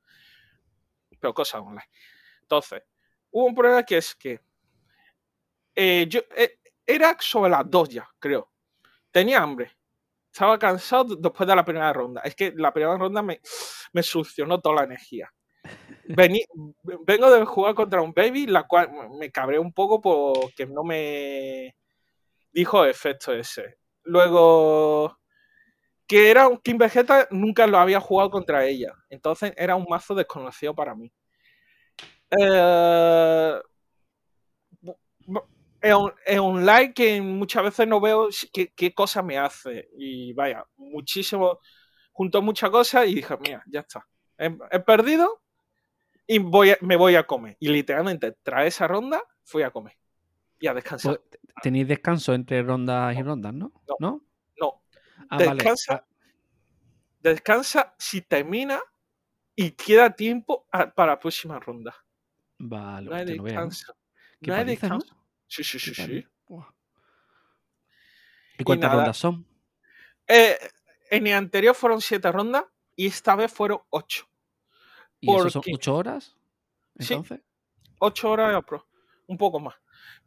Pero 1.20 1.34
cosas 1.34 1.60
online. 1.60 1.88
Entonces, 2.42 2.82
hubo 3.30 3.46
un 3.46 3.54
problema 3.54 3.82
que 3.82 3.98
es 3.98 4.14
que 4.14 4.40
eh, 5.74 6.06
yo 6.08 6.20
eh, 6.36 6.58
era 6.86 7.16
sobre 7.20 7.50
las 7.50 7.70
dos 7.70 7.88
ya, 7.88 8.08
creo. 8.18 8.50
Tenía 9.10 9.42
hambre. 9.42 9.72
Estaba 10.32 10.58
cansado 10.58 11.16
después 11.16 11.46
de 11.46 11.56
la 11.56 11.64
primera 11.64 11.92
ronda. 11.92 12.22
Es 12.24 12.34
que 12.34 12.52
la 12.56 12.72
primera 12.72 12.96
ronda 12.96 13.22
me, 13.22 13.40
me 13.92 14.02
toda 14.02 14.74
la 14.76 14.84
energía. 14.84 15.32
vengo 16.04 17.30
de 17.30 17.44
jugar 17.44 17.74
contra 17.74 18.00
un 18.00 18.12
baby, 18.12 18.46
la 18.46 18.64
cual 18.64 18.90
me 19.18 19.30
cabré 19.30 19.58
un 19.58 19.72
poco 19.72 20.00
porque 20.00 20.66
no 20.66 20.84
me 20.84 21.76
dijo 22.50 22.84
efecto 22.84 23.32
ese. 23.32 23.78
Luego, 24.04 25.18
que 26.12 26.30
era 26.30 26.46
un 26.46 26.58
King 26.58 26.76
Vegeta, 26.76 27.26
nunca 27.30 27.66
lo 27.66 27.78
había 27.78 27.98
jugado 27.98 28.30
contra 28.30 28.66
ella. 28.66 28.92
Entonces 29.08 29.54
era 29.56 29.76
un 29.76 29.86
mazo 29.88 30.14
desconocido 30.14 30.74
para 30.74 30.94
mí. 30.94 31.10
Eh, 32.38 33.58
es 35.80 36.38
un, 36.38 36.66
like 36.66 36.92
que 36.92 37.22
muchas 37.22 37.64
veces 37.64 37.88
no 37.88 37.98
veo 37.98 38.28
qué, 38.52 38.74
qué 38.74 38.92
cosa 38.92 39.22
me 39.22 39.38
hace. 39.38 39.88
Y 39.96 40.34
vaya, 40.34 40.66
muchísimo, 40.76 41.60
junto 42.12 42.36
a 42.36 42.42
muchas 42.42 42.68
cosas 42.68 43.08
y 43.08 43.14
dije, 43.14 43.34
mira, 43.40 43.62
ya 43.66 43.80
está. 43.80 44.06
He, 44.36 44.80
perdido 44.80 45.40
y 46.26 46.40
voy 46.40 46.74
me 46.82 46.96
voy 46.96 47.14
a 47.14 47.26
comer. 47.26 47.56
Y 47.58 47.68
literalmente, 47.68 48.36
tras 48.42 48.66
esa 48.66 48.86
ronda, 48.86 49.22
fui 49.44 49.62
a 49.62 49.70
comer 49.70 49.96
y 50.60 50.66
a 50.66 50.74
descansar. 50.74 51.22
Pues, 51.26 51.40
Tenéis 51.62 51.88
descanso 51.88 52.34
entre 52.34 52.62
rondas 52.62 53.16
y 53.16 53.22
rondas, 53.22 53.54
¿no? 53.54 53.72
No. 53.88 53.96
No. 53.98 54.31
Ah, 55.28 55.38
descansa, 55.38 55.94
ah. 55.94 56.06
descansa 57.20 57.94
si 57.98 58.22
termina 58.22 58.80
y 59.54 59.72
queda 59.72 60.14
tiempo 60.14 60.66
para 60.70 61.12
la 61.12 61.18
próxima 61.18 61.58
ronda. 61.58 61.94
Vale, 62.58 63.08
no 63.08 63.16
hay 63.16 63.24
descanso. 63.24 63.94
No, 64.40 64.54
hay 64.54 64.64
descanso. 64.64 65.16
Sí, 65.46 65.64
sí, 65.64 65.78
sí, 65.78 65.94
sí. 65.94 66.26
¿Y 68.58 68.64
cuántas 68.64 68.92
rondas 68.92 69.16
son? 69.16 69.46
Eh, 70.26 70.56
en 71.10 71.26
el 71.26 71.34
anterior 71.34 71.74
fueron 71.74 72.00
siete 72.00 72.30
rondas 72.30 72.64
y 72.96 73.06
esta 73.06 73.36
vez 73.36 73.52
fueron 73.52 73.80
ocho. 73.90 74.28
¿Y 75.20 75.34
eso 75.34 75.50
son 75.50 75.62
ocho 75.72 75.94
horas? 75.94 76.36
Entonces. 76.94 77.40
Sí, 77.40 77.44
ocho 77.98 78.30
horas, 78.30 78.62
un 79.26 79.38
poco 79.38 79.60
más. 79.60 79.74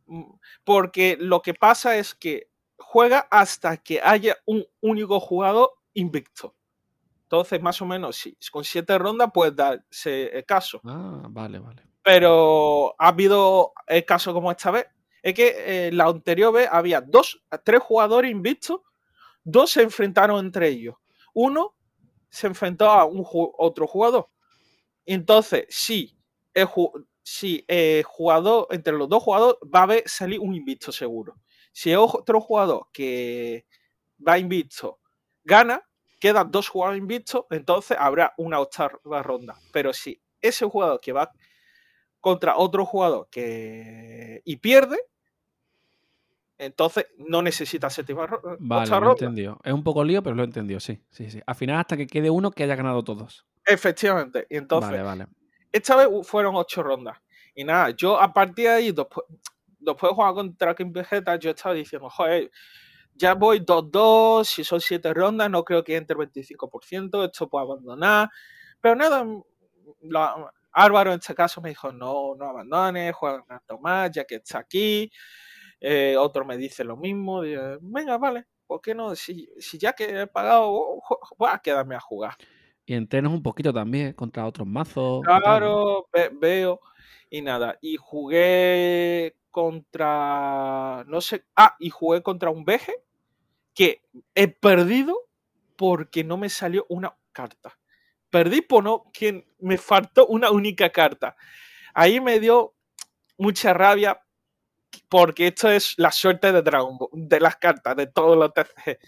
Mm, 0.05 0.33
porque 0.63 1.17
lo 1.19 1.41
que 1.41 1.53
pasa 1.53 1.97
es 1.97 2.13
que 2.13 2.49
juega 2.77 3.27
hasta 3.31 3.77
que 3.77 4.01
haya 4.03 4.37
un 4.45 4.65
único 4.81 5.19
jugador 5.19 5.71
invicto. 5.93 6.55
Entonces, 7.23 7.61
más 7.61 7.81
o 7.81 7.85
menos, 7.85 8.15
sí, 8.15 8.37
con 8.51 8.63
siete 8.63 8.97
rondas 8.97 9.31
puedes 9.33 9.55
darse 9.55 10.37
el 10.37 10.45
caso. 10.45 10.79
Ah, 10.83 11.25
vale, 11.29 11.59
vale. 11.59 11.83
Pero 12.03 12.93
ha 12.99 13.07
habido 13.07 13.73
el 13.87 14.05
caso 14.05 14.31
como 14.31 14.51
esta 14.51 14.69
vez, 14.69 14.85
es 15.23 15.33
que 15.33 15.87
eh, 15.87 15.91
la 15.91 16.05
anterior 16.05 16.53
vez 16.53 16.69
había 16.71 17.01
dos, 17.01 17.41
tres 17.63 17.81
jugadores 17.81 18.29
invictos, 18.29 18.81
dos 19.43 19.71
se 19.71 19.81
enfrentaron 19.81 20.45
entre 20.45 20.67
ellos. 20.67 20.95
Uno 21.33 21.75
se 22.29 22.47
enfrentó 22.47 22.89
a 22.89 23.05
un 23.05 23.25
otro 23.57 23.87
jugador. 23.87 24.29
Entonces, 25.03 25.65
si 25.69 26.15
el, 26.53 26.67
si 27.23 27.65
el 27.67 28.03
jugador, 28.03 28.67
entre 28.69 28.93
los 28.93 29.09
dos 29.09 29.23
jugadores, 29.23 29.57
va 29.73 29.79
a 29.79 29.83
haber 29.83 30.03
salir 30.07 30.39
un 30.39 30.53
invicto 30.53 30.91
seguro. 30.91 31.35
Si 31.75 31.93
otro 31.93 32.39
jugador 32.39 32.87
que 32.93 33.65
va 34.25 34.39
invicto 34.39 34.97
gana, 35.43 35.83
quedan 36.21 36.49
dos 36.49 36.69
jugadores 36.69 37.01
invictos, 37.01 37.43
entonces 37.49 37.97
habrá 37.99 38.33
una 38.37 38.61
octava 38.61 39.21
ronda. 39.21 39.57
Pero 39.73 39.91
si 39.91 40.17
ese 40.39 40.65
jugador 40.65 41.01
que 41.01 41.11
va 41.11 41.33
contra 42.21 42.55
otro 42.55 42.85
jugador 42.85 43.27
que 43.29 44.41
y 44.45 44.55
pierde, 44.55 45.01
entonces 46.57 47.07
no 47.17 47.41
necesita 47.41 47.89
séptima 47.89 48.25
ronda. 48.25 48.55
Vale, 48.57 48.89
lo 48.89 49.09
he 49.09 49.11
entendido. 49.11 49.59
Es 49.61 49.73
un 49.73 49.83
poco 49.83 50.01
lío, 50.05 50.23
pero 50.23 50.33
lo 50.33 50.43
he 50.43 50.45
entendido, 50.45 50.79
sí, 50.79 51.03
sí, 51.09 51.29
sí. 51.29 51.41
Al 51.45 51.55
final 51.55 51.79
hasta 51.79 51.97
que 51.97 52.07
quede 52.07 52.29
uno 52.29 52.51
que 52.51 52.63
haya 52.63 52.77
ganado 52.77 53.03
todos. 53.03 53.45
Efectivamente. 53.65 54.47
Y 54.49 54.55
entonces, 54.55 54.97
esta 55.73 55.97
vez 55.97 56.07
fueron 56.25 56.55
ocho 56.55 56.81
rondas. 56.81 57.17
Y 57.53 57.65
nada, 57.65 57.89
yo 57.89 58.17
a 58.17 58.31
partir 58.31 58.67
de 58.67 58.71
ahí, 58.71 58.91
después, 58.93 59.25
después 59.85 60.11
de 60.11 60.15
jugar 60.15 60.33
contra 60.33 60.75
King 60.75 60.91
Vegeta, 60.91 61.35
yo 61.37 61.51
estaba 61.51 61.75
diciendo, 61.75 62.09
joder, 62.09 62.51
ya 63.13 63.33
voy 63.33 63.59
2-2, 63.61 64.43
si 64.43 64.63
son 64.63 64.81
siete 64.81 65.13
rondas, 65.13 65.49
no 65.49 65.63
creo 65.63 65.83
que 65.83 65.95
entre 65.95 66.17
el 66.19 66.29
25%, 66.29 67.25
esto 67.25 67.49
puedo 67.49 67.63
abandonar. 67.63 68.29
Pero 68.81 68.95
nada, 68.95 69.25
Álvaro 70.71 71.13
en 71.13 71.19
este 71.19 71.33
caso 71.33 71.61
me 71.61 71.69
dijo, 71.69 71.91
no, 71.91 72.35
no 72.35 72.49
abandones, 72.49 73.15
juega 73.15 73.37
un 73.37 73.47
rato 73.47 73.79
más, 73.79 74.11
ya 74.11 74.25
que 74.25 74.35
está 74.35 74.59
aquí. 74.59 75.09
Eh, 75.79 76.15
otro 76.17 76.45
me 76.45 76.57
dice 76.57 76.83
lo 76.83 76.97
mismo, 76.97 77.41
venga, 77.81 78.17
vale, 78.17 78.45
¿por 78.67 78.81
qué 78.81 78.93
no? 78.93 79.15
Si, 79.15 79.49
ya 79.79 79.93
que 79.93 80.21
he 80.21 80.27
pagado, 80.27 81.01
voy 81.37 81.49
a 81.51 81.59
quedarme 81.59 81.95
a 81.95 81.99
jugar. 81.99 82.35
Y 82.85 82.93
entrenas 82.93 83.31
un 83.31 83.41
poquito 83.41 83.73
también 83.73 84.13
contra 84.13 84.45
otros 84.45 84.67
mazos. 84.67 85.23
Claro, 85.23 86.07
veo. 86.39 86.79
Y 87.29 87.41
nada, 87.41 87.77
y 87.81 87.97
jugué 87.97 89.35
contra, 89.55 91.05
no 91.07 91.21
sé, 91.21 91.45
ah, 91.55 91.77
y 91.79 91.89
jugué 91.89 92.21
contra 92.21 92.49
un 92.49 92.65
veje 92.65 92.93
que 93.73 94.01
he 94.33 94.49
perdido 94.49 95.17
porque 95.77 96.25
no 96.25 96.35
me 96.35 96.49
salió 96.49 96.85
una 96.89 97.17
carta. 97.31 97.79
Perdí 98.29 98.59
por 98.59 98.83
no, 98.83 99.09
que 99.13 99.47
me 99.59 99.77
faltó 99.77 100.27
una 100.27 100.51
única 100.51 100.89
carta. 100.89 101.37
Ahí 101.93 102.19
me 102.19 102.41
dio 102.41 102.75
mucha 103.37 103.73
rabia 103.73 104.21
porque 105.07 105.47
esto 105.47 105.69
es 105.69 105.93
la 105.95 106.11
suerte 106.11 106.51
de 106.51 106.61
Dragon 106.61 106.97
Ball, 106.97 107.11
de 107.13 107.39
las 107.39 107.55
cartas, 107.55 107.95
de 107.95 108.07
todos 108.07 108.37
los 108.37 108.53
TCG. 108.53 108.99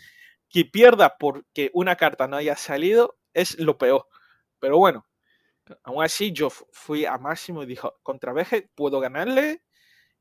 Que 0.48 0.64
pierda 0.64 1.18
porque 1.18 1.72
una 1.74 1.98
carta 1.98 2.26
no 2.30 2.38
haya 2.38 2.56
salido 2.56 3.18
es 3.34 3.60
lo 3.60 3.78
peor. 3.78 4.08
Pero 4.60 4.78
bueno, 4.78 5.06
aún 5.84 6.06
así 6.06 6.32
yo 6.32 6.50
fui 6.50 7.06
a 7.06 7.18
máximo 7.18 7.64
y 7.64 7.66
dijo, 7.66 8.00
contra 8.02 8.32
Veje 8.32 8.70
puedo 8.76 9.02
ganarle 9.02 9.67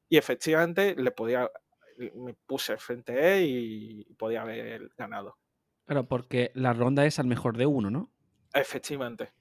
y 0.09 0.17
efectivamente 0.17 0.95
le 0.97 1.11
podía, 1.11 1.51
me 2.15 2.35
puse 2.35 2.77
frente 2.77 3.13
a 3.13 3.35
él 3.37 3.45
y 3.49 4.15
podía 4.15 4.43
haber 4.43 4.91
ganado. 4.97 5.37
Claro, 5.87 6.07
porque 6.09 6.51
la 6.55 6.73
ronda 6.73 7.07
es 7.07 7.19
al 7.19 7.27
mejor 7.27 7.57
de 7.57 7.67
uno, 7.67 7.91
¿no? 7.91 8.11
Efectivamente. 8.53 9.33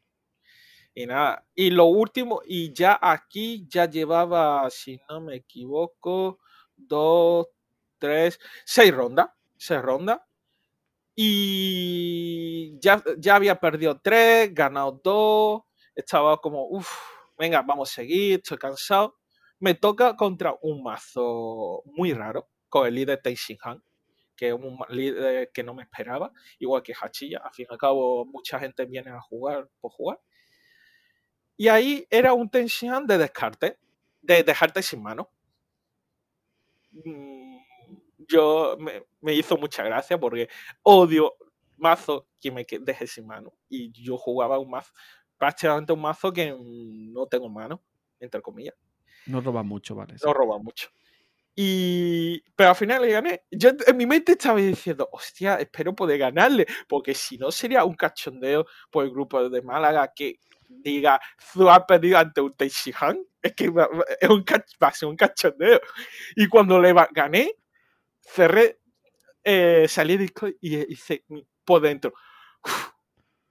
Y 0.93 1.05
nada, 1.07 1.45
y 1.53 1.71
lo 1.71 1.85
último, 1.85 2.41
y 2.45 2.71
ya 2.71 2.97
aquí 3.01 3.67
ya 3.67 3.89
llevaba, 3.89 4.69
si 4.69 4.99
no 5.09 5.19
me 5.19 5.35
equivoco, 5.35 6.39
dos, 6.75 7.47
tres, 7.97 8.39
seis 8.63 8.93
rondas, 8.93 9.29
seis 9.57 9.81
rondas. 9.81 10.21
Y 11.15 12.77
ya, 12.79 13.03
ya 13.17 13.35
había 13.35 13.59
perdido 13.59 13.99
tres, 14.01 14.53
ganado 14.53 14.99
dos, 15.03 15.63
estaba 15.95 16.37
como, 16.37 16.67
uff, 16.69 16.89
venga, 17.37 17.61
vamos 17.61 17.89
a 17.91 17.95
seguir, 17.95 18.35
estoy 18.35 18.57
cansado. 18.57 19.17
Me 19.59 19.73
toca 19.73 20.15
contra 20.15 20.55
un 20.61 20.83
mazo 20.83 21.83
muy 21.85 22.13
raro, 22.13 22.47
con 22.69 22.87
el 22.87 22.95
líder 22.95 23.21
Han 23.63 23.83
que 24.35 24.49
es 24.49 24.53
un 24.53 24.77
líder 24.89 25.51
que 25.51 25.63
no 25.63 25.73
me 25.73 25.83
esperaba, 25.83 26.31
igual 26.59 26.83
que 26.83 26.93
Hachilla. 26.93 27.39
Al 27.39 27.53
fin 27.53 27.67
y 27.69 27.73
al 27.73 27.79
cabo, 27.79 28.25
mucha 28.25 28.59
gente 28.59 28.85
viene 28.85 29.11
a 29.11 29.21
jugar 29.21 29.69
por 29.79 29.91
jugar. 29.91 30.19
Y 31.57 31.67
ahí 31.69 32.05
era 32.09 32.33
un 32.33 32.49
tension 32.49 33.07
de 33.07 33.17
descarte, 33.17 33.79
de 34.21 34.43
dejarte 34.43 34.83
sin 34.83 35.01
mano. 35.01 35.29
Mm, 36.91 37.57
yo 38.27 38.77
me, 39.21 39.33
hizo 39.33 39.57
mucha 39.57 39.83
gracia 39.83 40.17
porque 40.19 40.49
odio 40.83 41.35
mazo 41.77 42.27
que 42.41 42.51
me 42.51 42.65
deje 42.81 43.07
sin 43.07 43.27
mano. 43.27 43.53
Y 43.69 43.91
yo 43.91 44.17
jugaba 44.17 44.59
un 44.59 44.69
mazo, 44.69 44.91
prácticamente 45.37 45.93
un 45.93 46.01
mazo 46.01 46.33
que 46.33 46.53
no 46.59 47.25
tengo 47.27 47.49
mano. 47.49 47.81
entre 48.19 48.41
comillas. 48.41 48.75
No 49.27 49.41
roba 49.41 49.63
mucho, 49.63 49.95
vale. 49.95 50.15
No 50.23 50.33
roba 50.33 50.57
mucho. 50.59 50.89
Y, 51.57 52.43
pero 52.55 52.71
al 52.71 52.75
final 52.75 53.01
le 53.01 53.11
gané. 53.11 53.43
Yo 53.49 53.71
en 53.87 53.97
mi 53.97 54.05
mente 54.05 54.33
estaba 54.33 54.59
diciendo, 54.59 55.07
hostia, 55.11 55.55
espero 55.55 55.95
poder 55.95 56.17
ganarle, 56.17 56.65
porque 56.87 57.13
si 57.13 57.37
no 57.37 57.51
sería 57.51 57.85
un 57.85 57.95
cachondeo 57.95 58.65
por 58.91 59.05
el 59.05 59.11
grupo 59.11 59.49
de 59.49 59.61
Málaga 59.61 60.11
que 60.13 60.39
diga, 60.67 61.19
Zu 61.39 61.69
ha 61.69 61.85
perdido 61.85 62.17
ante 62.17 62.41
un 62.41 62.53
Teixehan. 62.53 63.19
Es 63.41 63.53
que 63.53 63.69
va, 63.69 63.87
es 64.19 64.29
un, 64.29 64.43
va 64.83 64.87
a 64.87 64.93
ser 64.93 65.07
un 65.07 65.15
cachondeo. 65.15 65.79
Y 66.35 66.47
cuando 66.47 66.79
le 66.79 66.93
gané, 67.11 67.53
cerré, 68.19 68.79
eh, 69.43 69.85
salí 69.87 70.17
de 70.17 70.31
y 70.59 70.93
hice 70.93 71.23
por 71.63 71.81
dentro. 71.81 72.13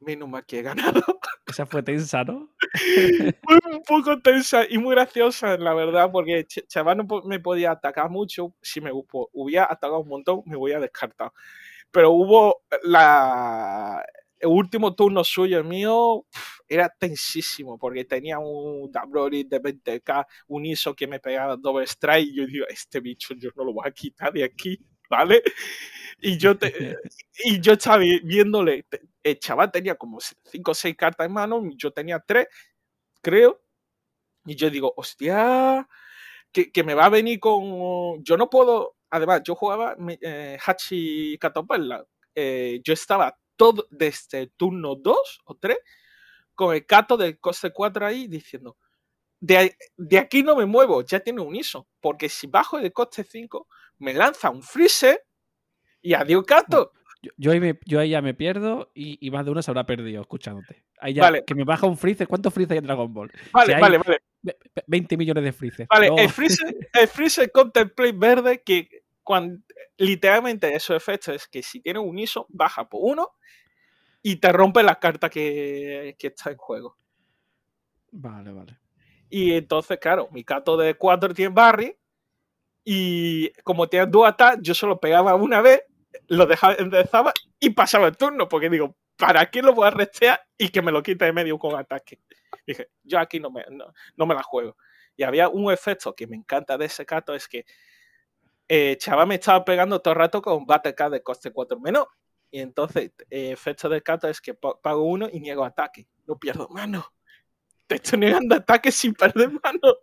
menos 0.00 0.28
mal 0.28 0.44
que 0.44 0.58
he 0.58 0.62
ganado. 0.62 1.02
Esa 1.46 1.66
fue 1.66 1.82
tensa, 1.82 2.24
¿no? 2.24 2.50
poco 3.84 4.20
tensa 4.20 4.64
y 4.68 4.78
muy 4.78 4.94
graciosa, 4.94 5.56
la 5.58 5.74
verdad, 5.74 6.10
porque 6.12 6.44
chaval 6.46 6.98
no 6.98 7.22
me 7.24 7.40
podía 7.40 7.72
atacar 7.72 8.10
mucho. 8.10 8.54
Si 8.62 8.80
me 8.80 8.90
hubiera 8.92 9.64
atacado 9.64 10.00
un 10.00 10.08
montón, 10.08 10.42
me 10.46 10.56
voy 10.56 10.72
a 10.72 10.80
descartar. 10.80 11.32
Pero 11.90 12.10
hubo 12.12 12.62
la, 12.82 14.04
el 14.44 14.48
último 14.48 14.94
turno 14.94 15.24
suyo, 15.24 15.58
el 15.58 15.64
mío, 15.64 16.26
era 16.68 16.88
tensísimo, 16.88 17.78
porque 17.78 18.04
tenía 18.04 18.38
un 18.38 18.90
Dabrori 18.90 19.44
de 19.44 19.60
20k, 19.60 20.26
un 20.48 20.66
ISO 20.66 20.94
que 20.94 21.06
me 21.06 21.20
pegaba 21.20 21.56
doble 21.56 21.86
strike, 21.86 22.28
y 22.28 22.36
yo 22.36 22.46
digo, 22.46 22.66
este 22.68 23.00
bicho 23.00 23.34
yo 23.34 23.50
no 23.56 23.64
lo 23.64 23.72
voy 23.72 23.88
a 23.88 23.90
quitar 23.90 24.32
de 24.32 24.44
aquí, 24.44 24.78
¿vale? 25.10 25.42
Y 26.20 26.36
yo, 26.38 26.56
te, 26.56 26.96
y 27.44 27.60
yo 27.60 27.72
estaba 27.72 27.98
viéndole, 27.98 28.86
el 29.22 29.38
chaval 29.38 29.70
tenía 29.70 29.94
como 29.94 30.18
5 30.20 30.70
o 30.70 30.74
6 30.74 30.96
cartas 30.96 31.26
en 31.26 31.32
mano, 31.32 31.62
yo 31.76 31.90
tenía 31.90 32.18
3, 32.20 32.46
creo, 33.22 33.63
y 34.46 34.54
yo 34.56 34.70
digo, 34.70 34.92
hostia, 34.96 35.88
que, 36.52 36.70
que, 36.70 36.84
me 36.84 36.94
va 36.94 37.06
a 37.06 37.10
venir 37.10 37.40
con... 37.40 38.22
Yo 38.22 38.36
no 38.36 38.50
puedo, 38.50 38.96
además, 39.10 39.42
yo 39.44 39.54
jugaba 39.54 39.96
eh, 40.20 40.58
Hachi 40.64 41.38
Katopella, 41.38 42.04
eh, 42.34 42.80
yo 42.84 42.92
estaba 42.92 43.36
todo 43.56 43.86
desde 43.90 44.40
el 44.40 44.50
turno 44.52 44.96
2 44.96 45.40
o 45.44 45.54
3 45.56 45.78
con 46.54 46.74
el 46.74 46.86
Cato 46.86 47.16
del 47.16 47.38
coste 47.38 47.70
4 47.70 48.06
ahí 48.06 48.26
diciendo, 48.26 48.76
de, 49.40 49.76
de, 49.96 50.18
aquí 50.18 50.42
no 50.42 50.56
me 50.56 50.66
muevo, 50.66 51.02
ya 51.02 51.20
tiene 51.20 51.40
un 51.40 51.54
ISO, 51.54 51.88
porque 52.00 52.28
si 52.28 52.46
bajo 52.46 52.78
el 52.78 52.92
coste 52.92 53.24
5 53.24 53.66
me 53.98 54.14
lanza 54.14 54.50
un 54.50 54.62
freezer 54.62 55.24
y 56.00 56.14
adiós 56.14 56.44
Cato. 56.44 56.92
Yo, 57.22 57.30
yo, 57.36 57.52
ahí 57.52 57.60
me, 57.60 57.78
yo, 57.84 58.00
ahí 58.00 58.10
ya 58.10 58.22
me 58.22 58.34
pierdo 58.34 58.90
y, 58.94 59.18
y, 59.26 59.30
más 59.30 59.44
de 59.44 59.50
uno 59.50 59.62
se 59.62 59.70
habrá 59.70 59.86
perdido 59.86 60.20
escuchándote. 60.20 60.84
Ahí 60.98 61.14
ya, 61.14 61.22
vale. 61.22 61.44
que 61.44 61.54
me 61.54 61.64
baja 61.64 61.86
un 61.86 61.96
freezer. 61.96 62.28
¿Cuántos 62.28 62.52
freezer 62.52 62.72
hay 62.74 62.78
en 62.78 62.84
Dragon 62.84 63.12
Ball? 63.12 63.32
Vale, 63.52 63.74
si 63.74 63.80
vale, 63.80 63.98
vale. 63.98 64.18
20 64.86 65.16
millones 65.16 65.44
de 65.44 65.52
freezer. 65.52 65.86
Vale, 65.90 66.08
no. 66.08 66.18
el 66.18 66.28
freezer, 66.30 66.74
el 66.92 67.08
freezer 67.08 67.50
contemplate 67.50 68.12
verde 68.12 68.62
que 68.62 69.04
cuando, 69.22 69.62
literalmente 69.96 70.74
esos 70.74 70.96
efectos 70.96 71.34
es 71.34 71.48
que 71.48 71.62
si 71.62 71.80
tiene 71.80 71.98
un 71.98 72.18
ISO, 72.18 72.46
baja 72.48 72.88
por 72.88 73.00
uno 73.02 73.30
y 74.22 74.36
te 74.36 74.52
rompe 74.52 74.82
la 74.82 74.98
carta 74.98 75.28
que, 75.28 76.16
que 76.18 76.28
está 76.28 76.50
en 76.50 76.56
juego. 76.56 76.96
Vale, 78.10 78.52
vale. 78.52 78.78
Y 79.28 79.52
entonces, 79.52 79.98
claro, 79.98 80.28
mi 80.30 80.44
cato 80.44 80.76
de 80.76 80.94
4 80.94 81.34
tiene 81.34 81.52
Barry. 81.52 81.96
Y 82.84 83.50
como 83.62 83.88
tiene 83.88 84.06
dos 84.06 84.32
yo 84.60 84.74
solo 84.74 85.00
pegaba 85.00 85.34
una 85.34 85.62
vez, 85.62 85.82
lo 86.28 86.46
dejaba, 86.46 86.74
empezaba 86.74 87.32
y 87.58 87.70
pasaba 87.70 88.06
el 88.06 88.16
turno. 88.16 88.48
Porque 88.48 88.70
digo, 88.70 88.94
¿para 89.16 89.50
qué 89.50 89.62
lo 89.62 89.74
voy 89.74 89.86
a 89.86 89.90
restear 89.90 90.40
y 90.58 90.68
que 90.68 90.82
me 90.82 90.92
lo 90.92 91.02
quite 91.02 91.24
de 91.24 91.32
medio 91.32 91.58
con 91.58 91.78
ataque? 91.78 92.20
Dije, 92.66 92.90
yo 93.02 93.18
aquí 93.18 93.40
no 93.40 93.50
me, 93.50 93.64
no, 93.70 93.92
no 94.16 94.26
me 94.26 94.34
la 94.34 94.42
juego. 94.42 94.76
Y 95.16 95.22
había 95.22 95.48
un 95.48 95.72
efecto 95.72 96.14
que 96.14 96.26
me 96.26 96.36
encanta 96.36 96.76
de 96.76 96.86
ese 96.86 97.06
cato, 97.06 97.34
es 97.34 97.46
que 97.48 97.64
eh, 98.68 98.96
chaval 98.98 99.26
me 99.26 99.36
estaba 99.36 99.64
pegando 99.64 100.00
todo 100.00 100.14
el 100.14 100.20
rato 100.20 100.40
con 100.42 100.66
Battle 100.66 100.94
de 101.10 101.22
coste 101.22 101.52
4 101.52 101.78
menos. 101.80 102.06
Y 102.50 102.60
entonces, 102.60 103.12
eh, 103.30 103.50
efecto 103.50 103.88
de 103.88 104.02
cato 104.02 104.28
es 104.28 104.40
que 104.40 104.54
pago 104.54 105.02
uno 105.02 105.28
y 105.30 105.40
niego 105.40 105.64
ataque. 105.64 106.06
No 106.26 106.38
pierdo 106.38 106.68
mano. 106.68 107.04
Te 107.86 107.96
estoy 107.96 108.20
negando 108.20 108.54
ataque 108.54 108.90
sin 108.92 109.12
perder 109.14 109.50
mano. 109.50 109.96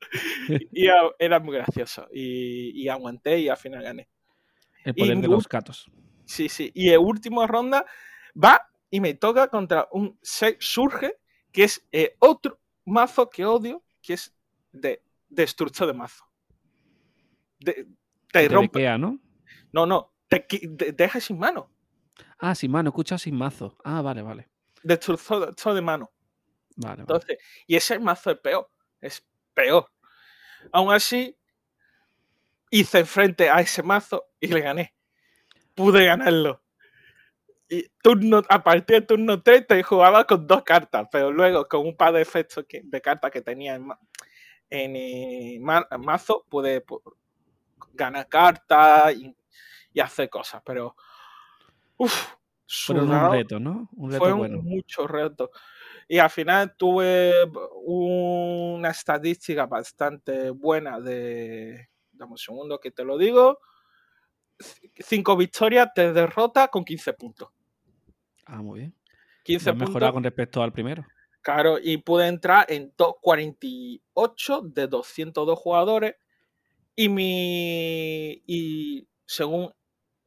y 0.72 0.86
era 1.18 1.38
muy 1.38 1.56
gracioso. 1.56 2.08
Y, 2.12 2.82
y, 2.82 2.88
aguanté 2.88 3.38
y 3.38 3.48
al 3.48 3.56
final 3.56 3.82
gané. 3.82 4.08
El 4.84 4.94
poder 4.94 5.18
y, 5.18 5.20
de 5.20 5.28
los 5.28 5.46
catos. 5.46 5.90
Sí, 6.24 6.48
sí. 6.48 6.72
Y 6.74 6.90
el 6.90 6.98
último 6.98 7.46
ronda 7.46 7.84
va 8.36 8.68
y 8.90 9.00
me 9.00 9.14
toca 9.14 9.48
contra 9.48 9.88
un 9.90 10.18
surge, 10.22 11.18
que 11.50 11.64
es 11.64 11.86
eh, 11.92 12.16
otro 12.18 12.60
mazo 12.84 13.28
que 13.30 13.44
odio, 13.44 13.82
que 14.00 14.14
es 14.14 14.34
de 14.72 15.02
destrucción 15.28 15.88
de 15.88 15.94
mazo. 15.94 16.24
De, 17.60 17.86
te 18.30 18.48
rompe. 18.48 18.80
Ikea, 18.80 18.98
¿no? 18.98 19.18
No, 19.72 19.86
no. 19.86 20.12
Te, 20.28 20.40
te, 20.40 20.92
deja 20.92 21.20
sin 21.20 21.38
mano. 21.38 21.70
Ah, 22.38 22.54
sin 22.54 22.70
mano, 22.70 22.90
escucha 22.90 23.18
sin 23.18 23.36
mazo. 23.36 23.76
Ah, 23.84 24.02
vale, 24.02 24.22
vale. 24.22 24.48
Destrucción 24.82 25.74
de 25.74 25.80
mano. 25.80 26.10
Vale, 26.76 27.02
Entonces, 27.02 27.28
vale. 27.28 27.40
y 27.66 27.76
ese 27.76 27.98
mazo 27.98 28.30
es 28.30 28.38
peor. 28.38 28.70
Es 29.00 29.24
peor. 29.54 29.90
Aún 30.72 30.92
así, 30.92 31.36
hice 32.70 33.04
frente 33.04 33.48
a 33.50 33.60
ese 33.60 33.82
mazo 33.82 34.24
y 34.40 34.48
le 34.48 34.60
gané. 34.60 34.94
Pude 35.74 36.04
ganarlo. 36.04 36.61
Y 37.72 37.88
turno, 38.02 38.42
a 38.50 38.62
partir 38.62 38.96
del 38.96 39.06
turno 39.06 39.42
3 39.42 39.66
te 39.66 39.82
jugaba 39.82 40.26
con 40.26 40.46
dos 40.46 40.62
cartas, 40.62 41.08
pero 41.10 41.32
luego 41.32 41.66
con 41.66 41.86
un 41.86 41.96
par 41.96 42.12
de 42.12 42.20
efectos 42.20 42.66
que, 42.68 42.82
de 42.84 43.00
cartas 43.00 43.30
que 43.30 43.40
tenía 43.40 43.76
en, 43.76 43.88
en, 44.68 44.94
en 44.94 46.00
mazo, 46.04 46.44
pude 46.50 46.84
ganar 47.94 48.28
cartas 48.28 49.14
y, 49.14 49.34
y, 49.94 50.00
hacer 50.00 50.28
cosas. 50.28 50.60
Pero, 50.66 50.94
uff, 51.96 52.34
Fueron 52.66 53.10
un 53.10 53.32
reto, 53.32 53.58
¿no? 53.58 53.88
Un 53.96 54.10
reto 54.10 54.22
fue 54.22 54.32
bueno. 54.34 54.60
muchos 54.62 55.10
retos. 55.10 55.48
Y 56.08 56.18
al 56.18 56.28
final 56.28 56.76
tuve 56.76 57.32
una 57.84 58.90
estadística 58.90 59.64
bastante 59.64 60.50
buena 60.50 61.00
de. 61.00 61.88
Dame 62.12 62.32
un 62.32 62.38
segundo 62.38 62.78
que 62.78 62.90
te 62.90 63.02
lo 63.02 63.16
digo. 63.16 63.60
Cinco 64.94 65.38
victorias, 65.38 65.88
tres 65.94 66.12
derrotas 66.12 66.68
con 66.68 66.84
15 66.84 67.14
puntos. 67.14 67.48
Ah, 68.52 68.60
muy 68.60 68.80
bien. 68.80 68.94
15 69.44 69.70
puntos. 69.70 69.88
mejorado 69.88 70.12
con 70.12 70.22
respecto 70.22 70.62
al 70.62 70.72
primero. 70.72 71.06
Claro, 71.40 71.78
y 71.82 71.96
pude 71.96 72.28
entrar 72.28 72.66
en 72.68 72.92
top 72.92 73.16
48 73.22 74.60
de 74.60 74.86
202 74.86 75.58
jugadores. 75.58 76.16
Y 76.94 77.08
mi. 77.08 78.42
Y 78.46 79.08
según 79.24 79.72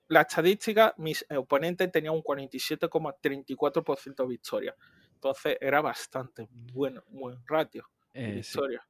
la 0.08 0.22
estadística, 0.22 0.96
mis 0.98 1.24
oponentes 1.30 1.92
tenían 1.92 2.16
un 2.16 2.24
47,34% 2.24 4.24
de 4.24 4.28
victoria. 4.28 4.76
Entonces 5.14 5.58
era 5.62 5.82
bastante 5.82 6.48
bueno, 6.52 7.04
buen 7.10 7.38
ratio 7.46 7.88
de 8.12 8.30
Eh, 8.30 8.32
victoria. 8.34 8.84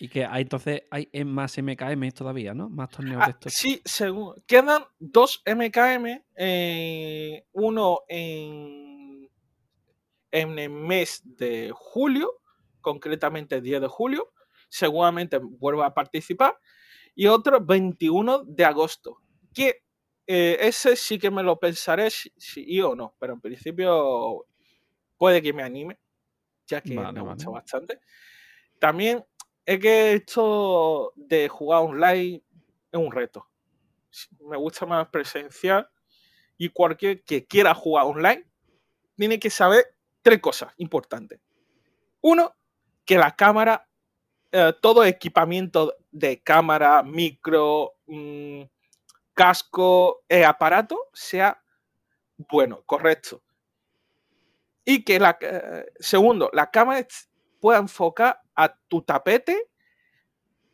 Y 0.00 0.08
que 0.08 0.24
hay 0.24 0.42
entonces 0.42 0.82
hay 0.90 1.08
más 1.24 1.56
MKM 1.58 2.10
todavía, 2.12 2.54
¿no? 2.54 2.68
Más 2.70 2.90
torneos 2.90 3.22
Ah, 3.22 3.26
de 3.26 3.32
estos. 3.32 3.54
sí, 3.54 3.82
según. 3.84 4.34
Quedan 4.46 4.84
dos 4.98 5.42
MKM. 5.46 6.24
eh, 6.36 7.44
uno 7.52 8.00
en, 8.08 9.28
en 10.30 10.58
el 10.58 10.70
mes 10.70 11.22
de 11.24 11.70
julio, 11.74 12.40
concretamente 12.80 13.56
el 13.56 13.62
10 13.62 13.80
de 13.82 13.88
julio. 13.88 14.32
Seguramente 14.68 15.38
vuelvo 15.38 15.82
a 15.82 15.94
participar. 15.94 16.58
Y 17.14 17.26
otro 17.26 17.60
21 17.64 18.44
de 18.44 18.64
agosto. 18.64 19.18
Que 19.52 19.82
eh, 20.26 20.56
ese 20.60 20.96
sí 20.96 21.18
que 21.18 21.30
me 21.30 21.42
lo 21.42 21.58
pensaré 21.58 22.10
si, 22.10 22.32
si 22.36 22.64
sí 22.64 22.80
o 22.80 22.94
no. 22.94 23.16
Pero 23.18 23.34
en 23.34 23.40
principio 23.40 24.46
puede 25.18 25.42
que 25.42 25.52
me 25.52 25.62
anime. 25.62 25.98
Ya 26.66 26.82
que 26.82 26.94
Vale, 26.94 27.12
me 27.12 27.22
vale. 27.22 27.34
gusta 27.34 27.50
bastante. 27.50 28.00
También 28.78 29.24
es 29.64 29.78
que 29.78 30.14
esto 30.14 31.12
de 31.16 31.48
jugar 31.48 31.82
online 31.82 32.42
es 32.92 32.98
un 32.98 33.12
reto. 33.12 33.46
Me 34.40 34.56
gusta 34.56 34.86
más 34.86 35.08
presencial 35.08 35.88
y 36.56 36.68
cualquier 36.70 37.22
que 37.24 37.46
quiera 37.46 37.74
jugar 37.74 38.06
online 38.06 38.44
tiene 39.16 39.38
que 39.38 39.50
saber 39.50 39.94
tres 40.22 40.40
cosas 40.40 40.72
importantes. 40.78 41.40
Uno, 42.20 42.54
que 43.04 43.16
la 43.16 43.34
cámara, 43.34 43.88
eh, 44.52 44.72
todo 44.80 45.04
equipamiento 45.04 45.96
de 46.10 46.42
cámara, 46.42 47.02
micro, 47.02 47.94
mmm, 48.06 48.62
casco, 49.34 50.22
eh, 50.28 50.44
aparato 50.44 51.08
sea 51.12 51.62
bueno, 52.50 52.82
correcto. 52.86 53.42
Y 54.84 55.04
que 55.04 55.18
la, 55.18 55.38
eh, 55.40 55.86
segundo, 55.98 56.50
la 56.52 56.70
cámara 56.70 57.06
pueda 57.60 57.78
enfocar 57.78 58.40
a 58.62 58.78
tu 58.88 59.02
tapete 59.02 59.70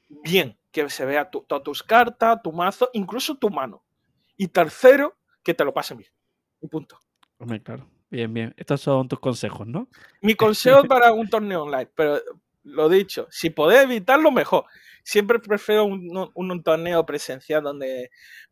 bien, 0.08 0.58
que 0.70 0.88
se 0.90 1.04
vea 1.04 1.30
tu, 1.30 1.42
todas 1.42 1.64
tus 1.64 1.82
cartas, 1.82 2.40
tu 2.42 2.52
mazo, 2.52 2.90
incluso 2.92 3.36
tu 3.36 3.50
mano. 3.50 3.84
Y 4.36 4.48
tercero, 4.48 5.16
que 5.42 5.54
te 5.54 5.64
lo 5.64 5.72
pasen 5.72 5.98
bien. 5.98 6.10
Y 6.60 6.68
punto. 6.68 7.00
Hombre, 7.38 7.62
claro. 7.62 7.88
Bien, 8.10 8.32
bien. 8.32 8.54
Estos 8.56 8.80
son 8.80 9.08
tus 9.08 9.18
consejos, 9.18 9.66
¿no? 9.66 9.88
Mi 10.20 10.34
consejo 10.34 10.84
para 10.84 11.12
un 11.12 11.28
torneo 11.28 11.64
online, 11.64 11.90
pero 11.94 12.20
lo 12.62 12.88
dicho, 12.88 13.26
si 13.30 13.50
podés 13.50 13.84
evitarlo, 13.84 14.30
mejor. 14.30 14.64
Siempre 15.02 15.38
prefiero 15.38 15.84
un, 15.84 16.30
un, 16.34 16.62
torneo 16.62 17.06
presencial 17.06 17.62
donde 17.62 18.10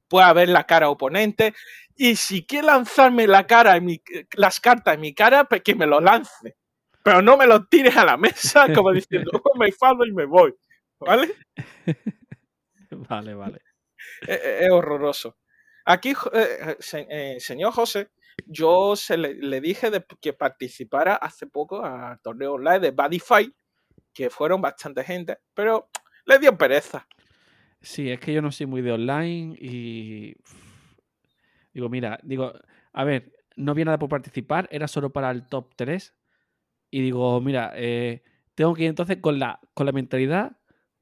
pueda 0.09 0.33
ver 0.33 0.49
la 0.49 0.65
cara 0.65 0.89
oponente. 0.89 1.55
Y 1.97 2.17
si 2.17 2.45
quiere 2.47 2.69
lanzarme 2.69 3.27
la 3.27 3.47
cara 3.47 3.77
en 3.77 3.85
mi, 3.85 4.03
las 4.37 4.61
cartas 4.61 4.95
en 4.95 5.01
mi 5.01 5.15
cara, 5.15 5.45
pues 5.45 5.63
que 5.63 5.75
me 5.75 5.87
lo 5.87 6.01
lance. 6.01 6.57
Pero 7.05 7.21
no 7.21 7.37
me 7.37 7.47
lo 7.47 7.67
tires 7.67 7.97
a 7.99 8.05
la 8.05 8.17
mesa 8.17 8.67
como 8.75 8.91
diciendo, 8.91 9.31
oh, 9.35 9.59
me 9.59 9.71
falo 9.71 10.07
y 10.07 10.13
me 10.13 10.25
voy. 10.25 10.55
¿Vale? 10.99 11.35
Vale, 13.09 13.35
vale. 13.35 13.61
Es, 14.25 14.71
horroroso. 14.71 15.37
Aquí, 15.85 16.13
eh, 16.33 16.77
eh, 17.11 17.41
señor 17.41 17.73
José, 17.73 18.11
yo 18.47 18.95
se 18.95 19.17
le, 19.17 19.61
dije 19.61 19.91
que 20.21 20.33
participara 20.33 21.17
hace 21.17 21.49
poco 21.49 21.85
al 21.85 22.21
torneo 22.21 22.53
online 22.53 22.79
de 22.79 22.91
Badify, 22.93 23.53
que 24.13 24.31
fueron 24.31 24.63
bastante 24.63 25.03
gente, 25.03 25.39
pero 25.55 25.91
le 26.25 26.39
dio 26.39 26.57
pereza. 26.57 27.09
Sí, 27.83 28.09
es 28.13 28.21
que 28.21 28.33
yo 28.33 28.41
no 28.41 28.53
soy 28.53 28.67
muy 28.67 28.81
de 28.81 28.93
online 28.93 29.57
y. 29.59 30.37
Digo, 31.73 31.89
mira, 31.89 32.21
digo, 32.23 32.53
a 32.93 33.03
ver, 33.03 33.33
no 33.57 33.73
había 33.73 33.87
nada 33.87 33.99
por 33.99 34.09
participar, 34.09 34.69
era 34.71 34.87
solo 34.87 35.11
para 35.11 35.33
el 35.33 35.49
top 35.49 35.75
3. 35.75 36.15
Y 36.95 37.01
digo, 37.01 37.41
mira, 37.41 37.73
eh, 37.75 38.23
tengo 38.55 38.73
que 38.73 38.85
ir 38.85 38.89
entonces 38.89 39.17
con 39.17 39.41
la, 39.41 39.59
con 39.75 39.85
la 39.85 39.91
mentalidad 39.91 40.57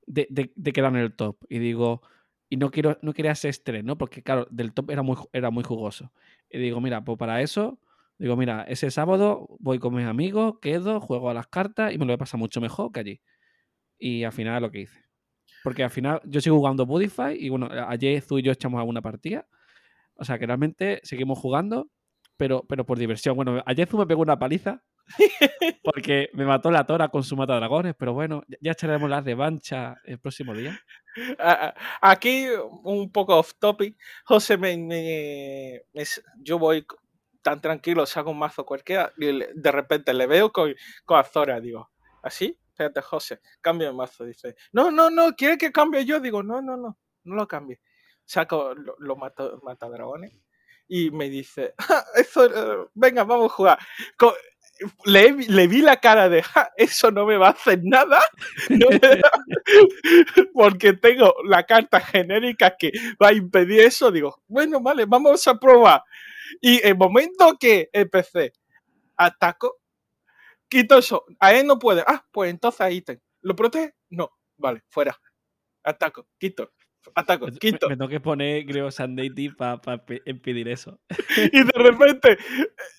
de, 0.07 0.26
de, 0.31 0.72
quedar 0.72 0.90
en 0.94 1.00
el 1.00 1.14
top. 1.14 1.37
Y 1.50 1.59
digo, 1.59 2.00
y 2.48 2.57
no 2.57 2.70
quiero, 2.70 2.96
no 3.02 3.12
quería 3.12 3.35
ser 3.35 3.50
estrés, 3.50 3.85
¿no? 3.85 3.98
Porque 3.98 4.22
claro, 4.22 4.46
del 4.50 4.72
top 4.72 4.90
era 4.90 5.02
muy, 5.02 5.18
era 5.35 5.50
muy 5.50 5.64
jugoso. 5.64 6.11
Y 6.48 6.61
digo, 6.61 6.81
mira, 6.81 7.05
pues 7.05 7.18
para 7.18 7.42
eso, 7.42 7.78
digo, 8.16 8.38
mira, 8.38 8.62
ese 8.68 8.90
sábado 8.90 9.46
voy 9.61 9.78
con 9.78 9.94
mis 9.94 10.07
amigos, 10.07 10.55
quedo, 10.62 10.98
juego 10.98 11.28
a 11.28 11.35
las 11.35 11.48
cartas 11.48 11.92
y 11.92 11.98
me 11.98 12.07
lo 12.07 12.12
voy 12.12 12.14
a 12.14 12.18
pasar 12.24 12.40
mucho 12.40 12.62
mejor 12.62 12.90
que 12.90 13.00
allí. 13.00 13.20
Y 13.98 14.24
al 14.24 14.33
final 14.33 14.62
lo 14.62 14.70
que 14.70 14.81
hice. 14.81 15.05
Porque 15.62 15.85
al 15.85 15.90
final 15.90 16.22
yo 16.24 16.40
sigo 16.40 16.57
jugando 16.57 16.87
Budify 16.87 17.37
y 17.38 17.50
bueno, 17.50 17.68
ayer 17.87 18.24
tú 18.26 18.38
y 18.38 18.42
yo 18.42 18.52
echamos 18.52 18.78
alguna 18.78 19.02
partida. 19.02 19.46
O 20.14 20.24
sea 20.24 20.38
que 20.38 20.46
realmente 20.46 21.00
seguimos 21.02 21.38
jugando, 21.38 21.90
pero, 22.38 22.64
pero 22.66 22.87
por 22.87 22.98
diversión. 22.98 23.37
Bueno, 23.37 23.62
ayer 23.66 23.87
tú 23.87 23.98
me 23.98 24.07
pegó 24.07 24.22
una 24.22 24.38
paliza 24.38 24.83
porque 25.85 26.31
me 26.35 26.44
mató 26.44 26.70
la 26.70 26.87
tora 26.87 27.09
con 27.09 27.22
su 27.22 27.37
mata 27.37 27.57
dragones, 27.57 27.94
pero 27.98 28.12
bueno, 28.12 28.42
ya 28.61 28.72
echaremos 28.72 29.09
la 29.09 29.20
revancha 29.20 29.96
el 30.05 30.18
próximo 30.18 30.55
día. 30.55 30.79
Aquí, 32.01 32.46
un 32.85 33.11
poco 33.12 33.37
off 33.37 33.55
topic, 33.59 33.96
José, 34.25 34.57
me, 34.57 35.83
yo 36.38 36.59
voy 36.59 36.87
tan 37.42 37.61
tranquilo, 37.61 38.07
saco 38.07 38.31
un 38.31 38.38
mazo 38.38 38.64
cualquiera 38.64 39.12
y 39.18 39.27
de 39.27 39.72
repente 39.72 40.14
le 40.14 40.27
veo 40.27 40.53
con, 40.53 40.75
con 41.05 41.18
Azora, 41.18 41.61
digo, 41.61 41.90
¿así? 42.22 42.59
Espérate, 42.68 43.03
José, 43.03 43.40
cambio 43.61 43.88
de 43.88 43.92
mazo, 43.92 44.25
dice. 44.25 44.57
No, 44.72 44.90
no, 44.90 45.11
no, 45.11 45.35
¿quiere 45.37 45.59
que 45.59 45.72
cambie 45.72 46.05
yo? 46.05 46.20
Digo, 46.20 46.42
no, 46.42 46.62
no, 46.62 46.77
no, 46.77 46.98
no 47.25 47.35
lo 47.35 47.46
cambie. 47.46 47.81
Saco 48.25 48.75
los 48.75 49.18
mata, 49.18 49.88
dragones 49.88 50.33
y 50.88 51.11
me 51.11 51.29
dice, 51.29 51.75
ah, 51.90 52.05
eso, 52.14 52.46
eh, 52.46 52.88
venga, 52.94 53.25
vamos 53.25 53.53
a 53.53 53.55
jugar 53.55 53.79
le, 55.04 55.66
vi 55.66 55.82
la 55.82 55.96
cara 55.98 56.28
de, 56.28 56.44
eso 56.76 57.11
no 57.11 57.26
me 57.26 57.37
va 57.37 57.48
a 57.48 57.50
hacer 57.50 57.80
nada, 57.82 58.20
porque 60.54 60.94
tengo 60.94 61.35
la 61.44 61.64
carta 61.64 62.00
genérica 62.00 62.76
que 62.76 62.92
va 63.22 63.28
a 63.28 63.32
impedir 63.32 63.80
eso. 63.80 64.11
Digo, 64.11 64.42
bueno, 64.48 64.80
vale, 64.80 65.04
vamos 65.06 65.46
a 65.46 65.54
probar. 65.54 66.02
Y 66.61 66.85
el 66.87 66.96
momento 66.96 67.56
que 67.58 67.90
empecé, 67.92 68.52
ataco, 69.16 69.78
quito 70.68 70.98
eso, 70.98 71.24
a 71.40 71.52
él 71.54 71.66
no 71.66 71.78
puede. 71.78 72.04
Ah, 72.06 72.24
pues 72.30 72.50
entonces 72.50 72.92
ítem. 72.92 73.20
¿Lo 73.42 73.56
protege? 73.56 73.94
No, 74.11 74.30
vale, 74.56 74.82
fuera. 74.88 75.18
Ataco, 75.85 76.28
quito. 76.38 76.72
Ataco, 77.15 77.47
quito. 77.59 77.88
Me, 77.88 77.97
tengo 77.97 78.09
que 78.09 78.21
poner, 78.21 78.65
creo, 78.65 78.91
Sandeity 78.91 79.51
para 79.51 79.81
impedir 80.27 80.69
eso. 80.69 81.01
y 81.53 81.65
de 81.65 81.73
repente 81.75 82.38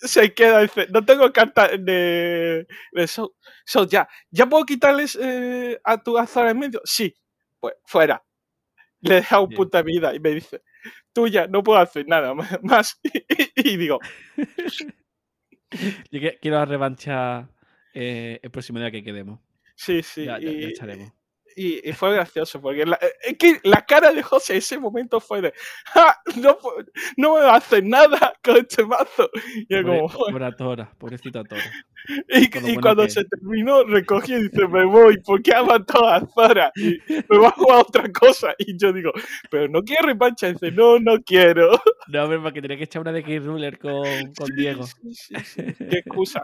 se 0.02 0.34
queda, 0.34 0.62
dice, 0.62 0.88
no 0.92 1.04
tengo 1.06 1.32
carta 1.32 1.70
de, 1.78 2.68
eso. 2.94 3.36
ya, 3.90 4.08
¿ya 4.30 4.46
puedo 4.48 4.66
quitarles 4.66 5.18
eh, 5.22 5.80
a 5.84 6.02
tu 6.02 6.18
azar 6.18 6.50
en 6.50 6.60
medio? 6.60 6.82
Sí, 6.84 7.14
pues 7.60 7.76
fuera. 7.86 8.24
Le 9.02 9.16
deja 9.16 9.40
un 9.40 9.50
puta 9.50 9.82
vida 9.82 10.14
y 10.16 10.20
me 10.20 10.30
dice, 10.30 10.62
tuya, 11.14 11.48
no 11.48 11.64
puedo 11.64 11.80
hacer 11.80 12.08
nada 12.08 12.34
más. 12.62 13.00
y, 13.56 13.78
digo... 13.78 14.00
Yo 16.12 16.20
quiero 16.40 16.58
la 16.58 16.66
revancha 16.66 17.50
eh, 17.96 18.40
el 18.44 18.52
próximo 18.52 18.78
día 18.80 18.92
que 18.92 19.04
quedemos. 19.04 19.40
Sí, 19.76 20.04
sí. 20.04 20.26
Ya, 20.26 20.38
echaremos 20.38 21.12
y, 21.56 21.92
fue 21.94 22.14
gracioso, 22.14 22.62
porque 22.62 22.86
la, 22.86 22.96
eh, 23.02 23.14
es 23.24 23.38
que 23.38 23.60
la 23.64 23.86
cara 23.86 24.12
de 24.12 24.24
José 24.24 24.54
en 24.54 24.60
ese 24.60 24.80
momento 24.80 25.20
fue 25.20 25.42
de, 25.42 25.54
no, 26.38 26.58
no 27.18 27.36
me 27.36 27.42
va 27.42 27.54
a 27.54 27.58
hacer 27.58 27.84
nada 27.84 28.34
con 28.44 28.58
este 28.58 28.86
mazo. 28.86 29.30
Y 29.56 29.74
yo 29.74 29.84
como, 29.84 30.08
Pobrecita 30.08 30.56
Tora, 30.56 30.94
pobrecita 30.98 31.44
Tora. 31.44 31.64
Y, 32.28 32.76
cuando 32.78 33.08
se 33.08 33.24
terminó, 33.26 33.84
recogí 33.84 34.34
y 34.34 34.44
dice, 34.44 34.68
me 34.68 34.86
voy, 34.86 35.20
porque 35.26 35.54
ha 35.54 35.64
matado 35.64 36.08
a 36.08 36.20
Zora? 36.26 36.72
Y 36.76 37.00
me 37.30 37.38
va 37.38 37.48
a 37.48 37.52
jugar 37.52 37.80
otra 37.80 38.12
cosa. 38.12 38.54
Y 38.58 38.78
yo 38.78 38.92
digo, 38.92 39.12
pero 39.50 39.68
no 39.70 39.82
quiero 39.84 40.08
repancha. 40.08 40.50
Y 40.50 40.54
dice, 40.54 40.72
no, 40.72 41.00
no 41.00 41.22
quiero. 41.22 41.72
No, 42.08 42.28
pero 42.28 42.44
porque 42.44 42.62
tenía 42.62 42.78
que 42.78 42.84
echar 42.84 43.02
una 43.02 43.14
de 43.14 43.24
K-Ruler 43.24 43.80
con, 43.80 44.34
con 44.38 44.50
Diego. 44.56 44.86
Sí, 44.86 45.14
sí, 45.14 45.36
sí, 45.44 45.64
Qué 45.78 46.00
excusa. 46.00 46.44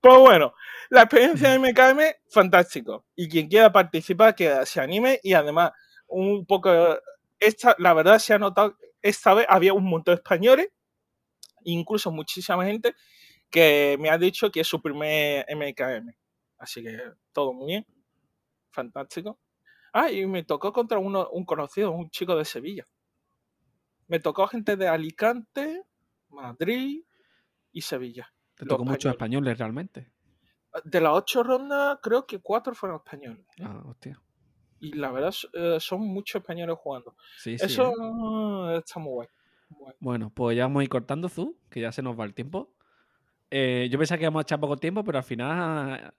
Pues 0.00 0.18
bueno, 0.18 0.54
la 0.90 1.02
experiencia 1.02 1.50
de 1.50 1.58
MKM, 1.58 2.00
fantástico. 2.28 3.06
Y 3.14 3.28
quien 3.28 3.48
quiera 3.48 3.72
participar, 3.72 4.34
que 4.34 4.64
se 4.66 4.80
anime. 4.80 5.20
Y 5.22 5.34
además, 5.34 5.72
un 6.08 6.46
poco, 6.46 6.70
esta, 7.38 7.74
la 7.78 7.94
verdad 7.94 8.18
se 8.18 8.34
ha 8.34 8.38
notado, 8.38 8.76
esta 9.02 9.34
vez 9.34 9.46
había 9.48 9.72
un 9.72 9.84
montón 9.84 10.14
de 10.14 10.20
españoles, 10.20 10.68
incluso 11.64 12.10
muchísima 12.10 12.64
gente, 12.64 12.94
que 13.50 13.96
me 14.00 14.10
ha 14.10 14.18
dicho 14.18 14.50
que 14.50 14.60
es 14.60 14.66
su 14.66 14.80
primer 14.80 15.46
MKM. 15.48 16.14
Así 16.58 16.82
que 16.82 16.98
todo 17.32 17.52
muy 17.52 17.66
bien. 17.66 17.86
Fantástico. 18.70 19.38
Ah, 19.92 20.10
y 20.10 20.26
me 20.26 20.44
tocó 20.44 20.72
contra 20.72 20.98
uno, 20.98 21.28
un 21.30 21.44
conocido, 21.44 21.90
un 21.90 22.10
chico 22.10 22.36
de 22.36 22.44
Sevilla. 22.44 22.86
Me 24.06 24.20
tocó 24.20 24.46
gente 24.46 24.76
de 24.76 24.88
Alicante, 24.88 25.84
Madrid 26.28 27.02
y 27.72 27.80
Sevilla. 27.82 28.32
Te 28.60 28.66
tocó 28.66 28.84
muchos 28.84 29.10
españoles 29.10 29.56
realmente. 29.56 30.10
De 30.84 31.00
las 31.00 31.14
ocho 31.14 31.42
rondas, 31.42 31.98
creo 32.02 32.26
que 32.26 32.40
cuatro 32.40 32.74
fueron 32.74 32.98
españoles. 32.98 33.46
¿eh? 33.56 33.62
Ah, 33.64 33.82
hostia. 33.86 34.20
Y 34.80 34.92
la 34.92 35.10
verdad, 35.10 35.34
eh, 35.54 35.78
son 35.80 36.02
muchos 36.02 36.42
españoles 36.42 36.76
jugando. 36.78 37.16
Sí, 37.38 37.56
Eso 37.58 38.70
¿eh? 38.70 38.76
está 38.76 39.00
muy 39.00 39.12
guay. 39.12 39.28
Bueno, 39.98 40.30
pues 40.34 40.58
ya 40.58 40.64
vamos 40.64 40.80
a 40.80 40.84
ir 40.84 40.90
cortando, 40.90 41.30
Zu, 41.30 41.56
que 41.70 41.80
ya 41.80 41.90
se 41.90 42.02
nos 42.02 42.20
va 42.20 42.24
el 42.24 42.34
tiempo. 42.34 42.74
yo 43.50 43.98
pensaba 43.98 44.18
que 44.18 44.24
íbamos 44.24 44.40
a 44.40 44.42
echar 44.42 44.60
poco 44.60 44.76
tiempo, 44.76 45.02
pero 45.04 45.16
al 45.16 45.24
final 45.24 46.12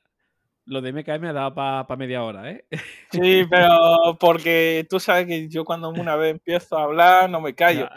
lo 0.66 0.82
de 0.82 0.94
MKM 0.94 1.20
me 1.20 1.30
ha 1.30 1.34
dado 1.34 1.54
para 1.54 1.96
media 1.96 2.24
hora, 2.24 2.50
¿eh? 2.50 2.66
Sí, 3.12 3.44
pero 3.50 4.18
porque 4.20 4.88
tú 4.90 5.00
sabes 5.00 5.28
que 5.28 5.48
yo 5.48 5.64
cuando 5.64 5.90
una 5.90 6.16
vez 6.16 6.32
empiezo 6.32 6.76
a 6.78 6.84
hablar 6.86 7.30
no 7.30 7.40
me 7.40 7.54
callo. 7.56 7.88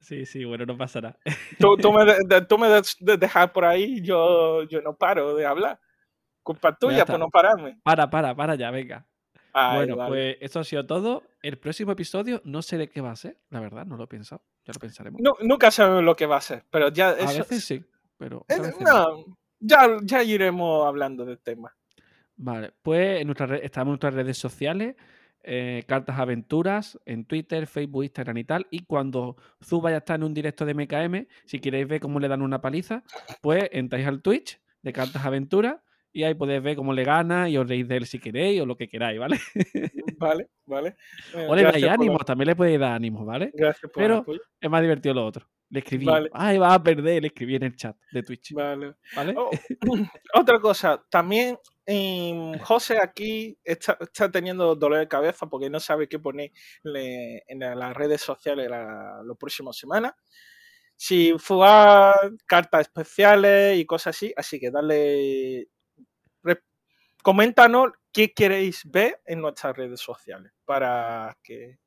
Sí, 0.00 0.24
sí, 0.24 0.44
bueno, 0.44 0.64
no 0.66 0.76
pasará. 0.76 1.16
Tú, 1.58 1.76
tú 1.76 1.92
me, 1.92 2.04
tú 2.48 2.58
me 2.58 2.68
dejas 3.16 3.50
por 3.50 3.64
ahí, 3.64 4.00
yo, 4.00 4.62
yo 4.64 4.80
no 4.80 4.96
paro 4.96 5.34
de 5.34 5.46
hablar. 5.46 5.78
Culpa 6.42 6.74
tuya 6.74 7.04
por 7.04 7.18
no 7.18 7.28
pararme. 7.28 7.78
Para, 7.82 8.08
para, 8.08 8.34
para 8.34 8.54
ya, 8.54 8.70
venga. 8.70 9.06
bueno, 9.52 9.96
pues 10.08 10.38
esto 10.40 10.60
ha 10.60 10.64
sido 10.64 10.86
todo. 10.86 11.22
El 11.42 11.58
próximo 11.58 11.92
episodio 11.92 12.40
no 12.44 12.62
sé 12.62 12.78
de 12.78 12.88
qué 12.88 13.00
va 13.00 13.10
a 13.10 13.16
ser, 13.16 13.38
la 13.50 13.60
verdad, 13.60 13.84
no 13.84 13.96
lo 13.96 14.04
he 14.04 14.08
pensado. 14.08 14.42
Ya 14.64 14.72
lo 14.72 14.80
pensaremos. 14.80 15.20
No, 15.20 15.36
nunca 15.42 15.70
sabemos 15.70 16.02
lo 16.02 16.16
que 16.16 16.26
va 16.26 16.38
a 16.38 16.40
ser, 16.40 16.64
pero 16.70 16.88
ya. 16.88 17.10
A 17.10 17.32
veces 17.32 17.62
sí, 17.62 17.84
pero. 18.16 18.46
Eh, 18.48 18.56
no, 18.80 19.24
ya, 19.58 19.98
ya 20.02 20.22
iremos 20.22 20.86
hablando 20.86 21.26
del 21.26 21.38
tema. 21.38 21.76
Vale, 22.36 22.72
pues 22.82 23.20
en 23.20 23.26
nuestra 23.26 23.56
estamos 23.58 23.88
en 23.88 23.90
nuestras 23.90 24.14
redes 24.14 24.38
sociales. 24.38 24.96
Eh, 25.42 25.84
cartas 25.86 26.18
Aventuras 26.18 26.98
en 27.06 27.24
Twitter, 27.24 27.66
Facebook, 27.66 28.04
Instagram 28.04 28.36
y 28.36 28.44
tal. 28.44 28.66
Y 28.70 28.84
cuando 28.84 29.36
Zu 29.62 29.80
vaya 29.80 29.96
a 29.96 29.98
estar 30.00 30.16
en 30.16 30.24
un 30.24 30.34
directo 30.34 30.66
de 30.66 30.74
MKM, 30.74 31.26
si 31.46 31.60
queréis 31.60 31.88
ver 31.88 32.00
cómo 32.00 32.20
le 32.20 32.28
dan 32.28 32.42
una 32.42 32.60
paliza, 32.60 33.02
pues 33.40 33.68
entráis 33.72 34.06
al 34.06 34.20
Twitch 34.20 34.60
de 34.82 34.92
Cartas 34.92 35.24
Aventuras 35.24 35.76
y 36.12 36.24
ahí 36.24 36.34
podéis 36.34 36.62
ver 36.62 36.76
cómo 36.76 36.92
le 36.92 37.04
gana 37.04 37.48
y 37.48 37.56
os 37.56 37.68
reís 37.68 37.86
de 37.88 37.96
él 37.96 38.06
si 38.06 38.18
queréis 38.18 38.60
o 38.60 38.66
lo 38.66 38.76
que 38.76 38.88
queráis, 38.88 39.18
¿vale? 39.18 39.38
Vale, 40.18 40.48
vale. 40.66 40.96
Eh, 41.34 41.46
o 41.48 41.56
le 41.56 41.62
dais 41.62 41.82
ánimos, 41.84 42.22
también 42.26 42.48
le 42.48 42.56
podéis 42.56 42.78
dar 42.78 42.92
ánimos, 42.92 43.24
¿vale? 43.24 43.50
Gracias 43.54 43.90
por 43.90 44.02
Pero 44.02 44.24
es 44.60 44.70
más 44.70 44.82
divertido 44.82 45.14
lo 45.14 45.24
otro. 45.24 45.46
Le 45.70 45.78
escribí, 45.80 46.06
ay, 46.32 46.58
va 46.58 46.74
a 46.74 46.82
perder, 46.82 47.22
le 47.22 47.28
escribí 47.28 47.54
en 47.54 47.62
el 47.62 47.76
chat 47.76 47.96
de 48.10 48.22
Twitch. 48.22 48.52
Vale. 48.52 48.96
¿Vale? 49.14 49.34
Oh, 49.36 49.50
otra 50.34 50.58
cosa, 50.60 51.04
también 51.08 51.56
José 52.60 52.98
aquí 52.98 53.58
está, 53.64 53.96
teniendo 54.30 54.76
dolor 54.76 54.98
de 54.98 55.08
cabeza 55.08 55.46
porque 55.46 55.70
no 55.70 55.80
sabe 55.80 56.08
qué 56.08 56.18
poner 56.18 56.52
en 56.84 57.58
las 57.58 57.94
redes 57.96 58.20
sociales 58.20 58.68
la, 58.68 59.22
las 59.24 59.36
próximas 59.38 59.76
semanas. 59.76 60.12
Si 60.96 61.34
jugar 61.46 62.14
cartas 62.46 62.82
especiales 62.82 63.78
y 63.78 63.86
cosas 63.86 64.16
así, 64.16 64.32
así 64.36 64.60
que 64.60 64.70
dale 64.70 65.68
coméntanos 67.22 67.92
qué 68.12 68.32
queréis 68.32 68.82
ver 68.84 69.20
en 69.26 69.40
nuestras 69.40 69.76
redes 69.76 70.00
sociales 70.00 70.52
para 70.64 71.36
que... 71.42 71.78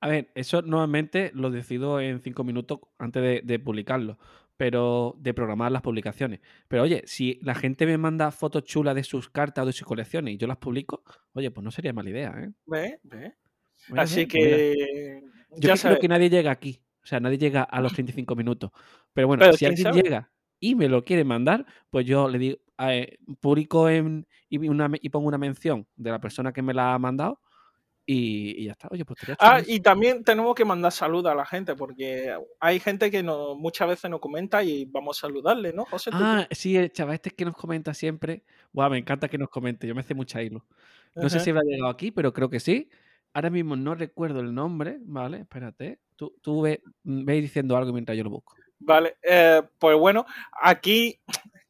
A 0.00 0.08
ver, 0.08 0.30
eso 0.34 0.62
normalmente 0.62 1.30
lo 1.34 1.50
decido 1.50 2.00
en 2.00 2.20
cinco 2.20 2.42
minutos 2.44 2.80
antes 2.98 3.22
de, 3.22 3.40
de 3.44 3.58
publicarlo, 3.58 4.18
pero 4.56 5.14
de 5.18 5.34
programar 5.34 5.70
las 5.72 5.82
publicaciones. 5.82 6.40
Pero 6.68 6.82
oye, 6.84 7.02
si 7.06 7.38
la 7.42 7.54
gente 7.54 7.84
me 7.86 7.98
manda 7.98 8.30
fotos 8.30 8.64
chulas 8.64 8.94
de 8.94 9.04
sus 9.04 9.28
cartas 9.28 9.62
o 9.62 9.66
de 9.66 9.72
sus 9.72 9.86
colecciones 9.86 10.34
y 10.34 10.36
yo 10.38 10.46
las 10.46 10.56
publico, 10.56 11.02
oye, 11.34 11.50
pues 11.50 11.64
no 11.64 11.70
sería 11.70 11.92
mala 11.92 12.10
idea, 12.10 12.34
¿eh? 12.38 12.50
Ve, 12.66 13.00
ve. 13.02 13.34
Mira, 13.88 14.02
Así 14.02 14.20
mira. 14.20 14.28
que... 14.28 15.22
Yo 15.56 15.74
Ya 15.74 15.76
creo 15.76 15.98
que 15.98 16.08
nadie 16.08 16.30
llega 16.30 16.50
aquí. 16.50 16.80
O 17.02 17.06
sea, 17.06 17.18
nadie 17.20 17.38
llega 17.38 17.62
a 17.62 17.80
los 17.80 17.92
35 17.92 18.36
minutos. 18.36 18.70
Pero 19.12 19.26
bueno, 19.26 19.42
Pero 19.44 19.56
si 19.56 19.66
alguien 19.66 19.84
sabe. 19.84 20.02
llega 20.02 20.30
y 20.60 20.74
me 20.74 20.88
lo 20.88 21.02
quiere 21.02 21.24
mandar, 21.24 21.66
pues 21.90 22.06
yo 22.06 22.28
le 22.28 22.38
digo, 22.38 22.58
eh, 22.78 23.18
publico 23.40 23.88
en, 23.88 24.26
y, 24.48 24.58
una, 24.68 24.88
me- 24.88 24.98
y 25.02 25.08
pongo 25.08 25.26
una 25.28 25.38
mención 25.38 25.86
de 25.96 26.10
la 26.10 26.20
persona 26.20 26.52
que 26.52 26.62
me 26.62 26.72
la 26.74 26.94
ha 26.94 26.98
mandado 26.98 27.40
y, 28.12 28.62
y 28.62 28.64
ya 28.64 28.72
está. 28.72 28.88
Oye, 28.90 29.04
pues 29.04 29.20
chulo 29.20 29.36
Ah, 29.38 29.60
y 29.64 29.78
también 29.78 30.24
tenemos 30.24 30.56
que 30.56 30.64
mandar 30.64 30.90
saludos 30.90 31.30
a 31.30 31.34
la 31.36 31.46
gente, 31.46 31.76
porque 31.76 32.36
hay 32.58 32.80
gente 32.80 33.08
que 33.08 33.22
no, 33.22 33.54
muchas 33.54 33.86
veces 33.86 34.10
nos 34.10 34.18
comenta 34.18 34.64
y 34.64 34.84
vamos 34.86 35.16
a 35.16 35.20
saludarle, 35.20 35.72
¿no, 35.72 35.84
José? 35.84 36.10
Ah, 36.12 36.44
sí, 36.50 36.76
el 36.76 36.90
chaval 36.90 37.14
este 37.14 37.30
que 37.30 37.44
nos 37.44 37.54
comenta 37.54 37.94
siempre. 37.94 38.42
Guau, 38.72 38.90
me 38.90 38.98
encanta 38.98 39.28
que 39.28 39.38
nos 39.38 39.48
comente. 39.48 39.86
Yo 39.86 39.94
me 39.94 40.00
hace 40.00 40.14
mucha 40.14 40.42
hilo. 40.42 40.66
No 41.14 41.28
sé 41.28 41.38
si 41.38 41.50
habrá 41.50 41.62
llegado 41.62 41.88
aquí, 41.88 42.10
pero 42.10 42.32
creo 42.32 42.50
que 42.50 42.58
sí. 42.58 42.88
Ahora 43.32 43.48
mismo 43.48 43.76
no 43.76 43.94
recuerdo 43.94 44.40
el 44.40 44.52
nombre, 44.52 44.98
¿vale? 45.02 45.38
Espérate. 45.38 46.00
Tú, 46.16 46.34
tú 46.40 46.62
ve, 46.62 46.82
ve 47.04 47.40
diciendo 47.40 47.76
algo 47.76 47.92
mientras 47.92 48.18
yo 48.18 48.24
lo 48.24 48.30
busco. 48.30 48.54
Vale, 48.80 49.18
eh, 49.22 49.62
pues 49.78 49.96
bueno, 49.96 50.26
aquí 50.60 51.20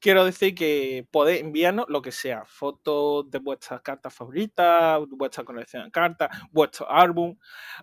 quiero 0.01 0.25
decir 0.25 0.55
que 0.55 1.07
podéis 1.11 1.43
enviarnos 1.43 1.87
lo 1.89 2.01
que 2.03 2.11
sea, 2.13 2.45
fotos 2.47 3.31
de 3.31 3.39
vuestras 3.39 3.81
cartas 3.83 4.13
favoritas, 4.15 5.01
vuestra 5.11 5.45
colección 5.45 5.85
de 5.85 5.91
cartas, 5.91 6.29
vuestro 6.51 6.91
álbum, 6.91 7.37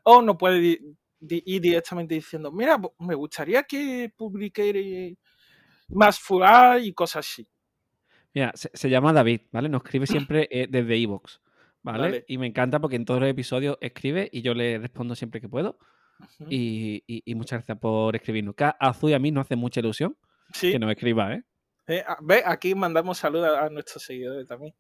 o 0.04 0.22
nos 0.22 0.36
di- 1.20 1.44
ir 1.46 1.62
directamente 1.62 2.16
diciendo, 2.16 2.52
mira, 2.52 2.78
bo- 2.78 2.96
me 3.00 3.16
gustaría 3.16 3.64
que 3.64 4.12
publique 4.16 5.16
más 5.90 6.20
furar 6.20 6.82
y 6.82 6.94
cosas 6.94 7.26
así. 7.28 7.48
Mira, 8.34 8.52
se, 8.56 8.70
se 8.74 8.90
llama 8.90 9.14
David, 9.14 9.42
¿vale? 9.52 9.70
Nos 9.70 9.84
escribe 9.84 10.06
siempre 10.08 10.48
eh, 10.52 10.68
desde 10.70 11.02
Evox, 11.02 11.42
¿vale? 11.82 12.04
Vale. 12.04 12.26
Y 12.28 12.38
me 12.38 12.48
encanta 12.48 12.80
porque 12.80 12.96
en 12.98 13.06
todos 13.06 13.20
los 13.22 13.30
episodios 13.30 13.78
escribe 13.82 14.30
y 14.32 14.42
yo 14.42 14.54
le 14.54 14.78
respondo 14.80 15.16
siempre 15.16 15.42
que 15.42 15.50
puedo. 15.50 15.78
Y, 16.50 17.04
y- 17.08 17.22
y 17.26 17.36
muchas 17.36 17.60
gracias 17.60 17.78
por 17.80 18.16
escribirnos. 18.16 18.56
Que 18.56 18.64
a 18.66 18.76
Azul 18.80 19.12
y 19.12 19.14
a 19.14 19.20
mí 19.20 19.32
nos 19.32 19.46
hace 19.46 19.56
mucha 19.56 19.80
ilusión 19.80 20.18
Sí, 20.54 20.72
que 20.72 20.80
nos 20.80 20.90
escriba, 20.92 21.34
¿eh? 21.34 21.44
Eh, 21.88 22.04
ah, 22.06 22.18
ve, 22.22 22.44
aquí 22.46 22.76
mandamos 22.76 23.18
saludos 23.18 23.58
a 23.58 23.70
nuestros 23.70 24.04
seguidores 24.04 24.48
también. 24.48 24.76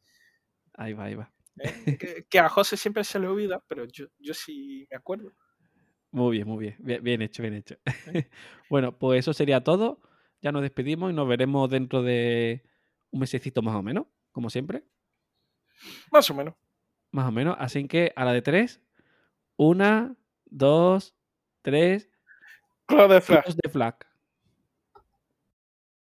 Ahí 0.73 0.93
va, 0.93 1.05
ahí 1.05 1.15
va. 1.15 1.31
eh, 1.57 1.97
que, 1.99 2.25
que 2.29 2.39
a 2.39 2.49
José 2.49 2.77
siempre 2.77 3.03
se 3.03 3.19
le 3.19 3.27
olvida, 3.27 3.63
pero 3.67 3.85
yo, 3.85 4.07
yo 4.19 4.33
sí 4.33 4.87
me 4.89 4.97
acuerdo. 4.97 5.31
Muy 6.11 6.37
bien, 6.37 6.47
muy 6.47 6.59
bien. 6.59 6.75
Bien, 6.79 7.03
bien 7.03 7.21
hecho, 7.21 7.41
bien 7.41 7.53
hecho. 7.55 7.75
bueno, 8.69 8.97
pues 8.97 9.19
eso 9.19 9.33
sería 9.33 9.63
todo. 9.63 10.01
Ya 10.41 10.51
nos 10.51 10.61
despedimos 10.61 11.11
y 11.11 11.13
nos 11.13 11.27
veremos 11.27 11.69
dentro 11.69 12.03
de 12.03 12.63
un 13.11 13.19
mesecito 13.19 13.61
más 13.61 13.75
o 13.75 13.83
menos, 13.83 14.05
como 14.31 14.49
siempre. 14.49 14.83
Más 16.11 16.29
o 16.29 16.33
menos. 16.33 16.55
Más 17.11 17.27
o 17.27 17.31
menos. 17.31 17.55
Así 17.59 17.87
que 17.87 18.13
a 18.15 18.25
la 18.25 18.33
de 18.33 18.41
tres. 18.41 18.81
Una, 19.57 20.15
dos, 20.45 21.15
tres. 21.61 22.09
Claro 22.85 23.13
de 23.13 23.21
flag. 23.21 24.07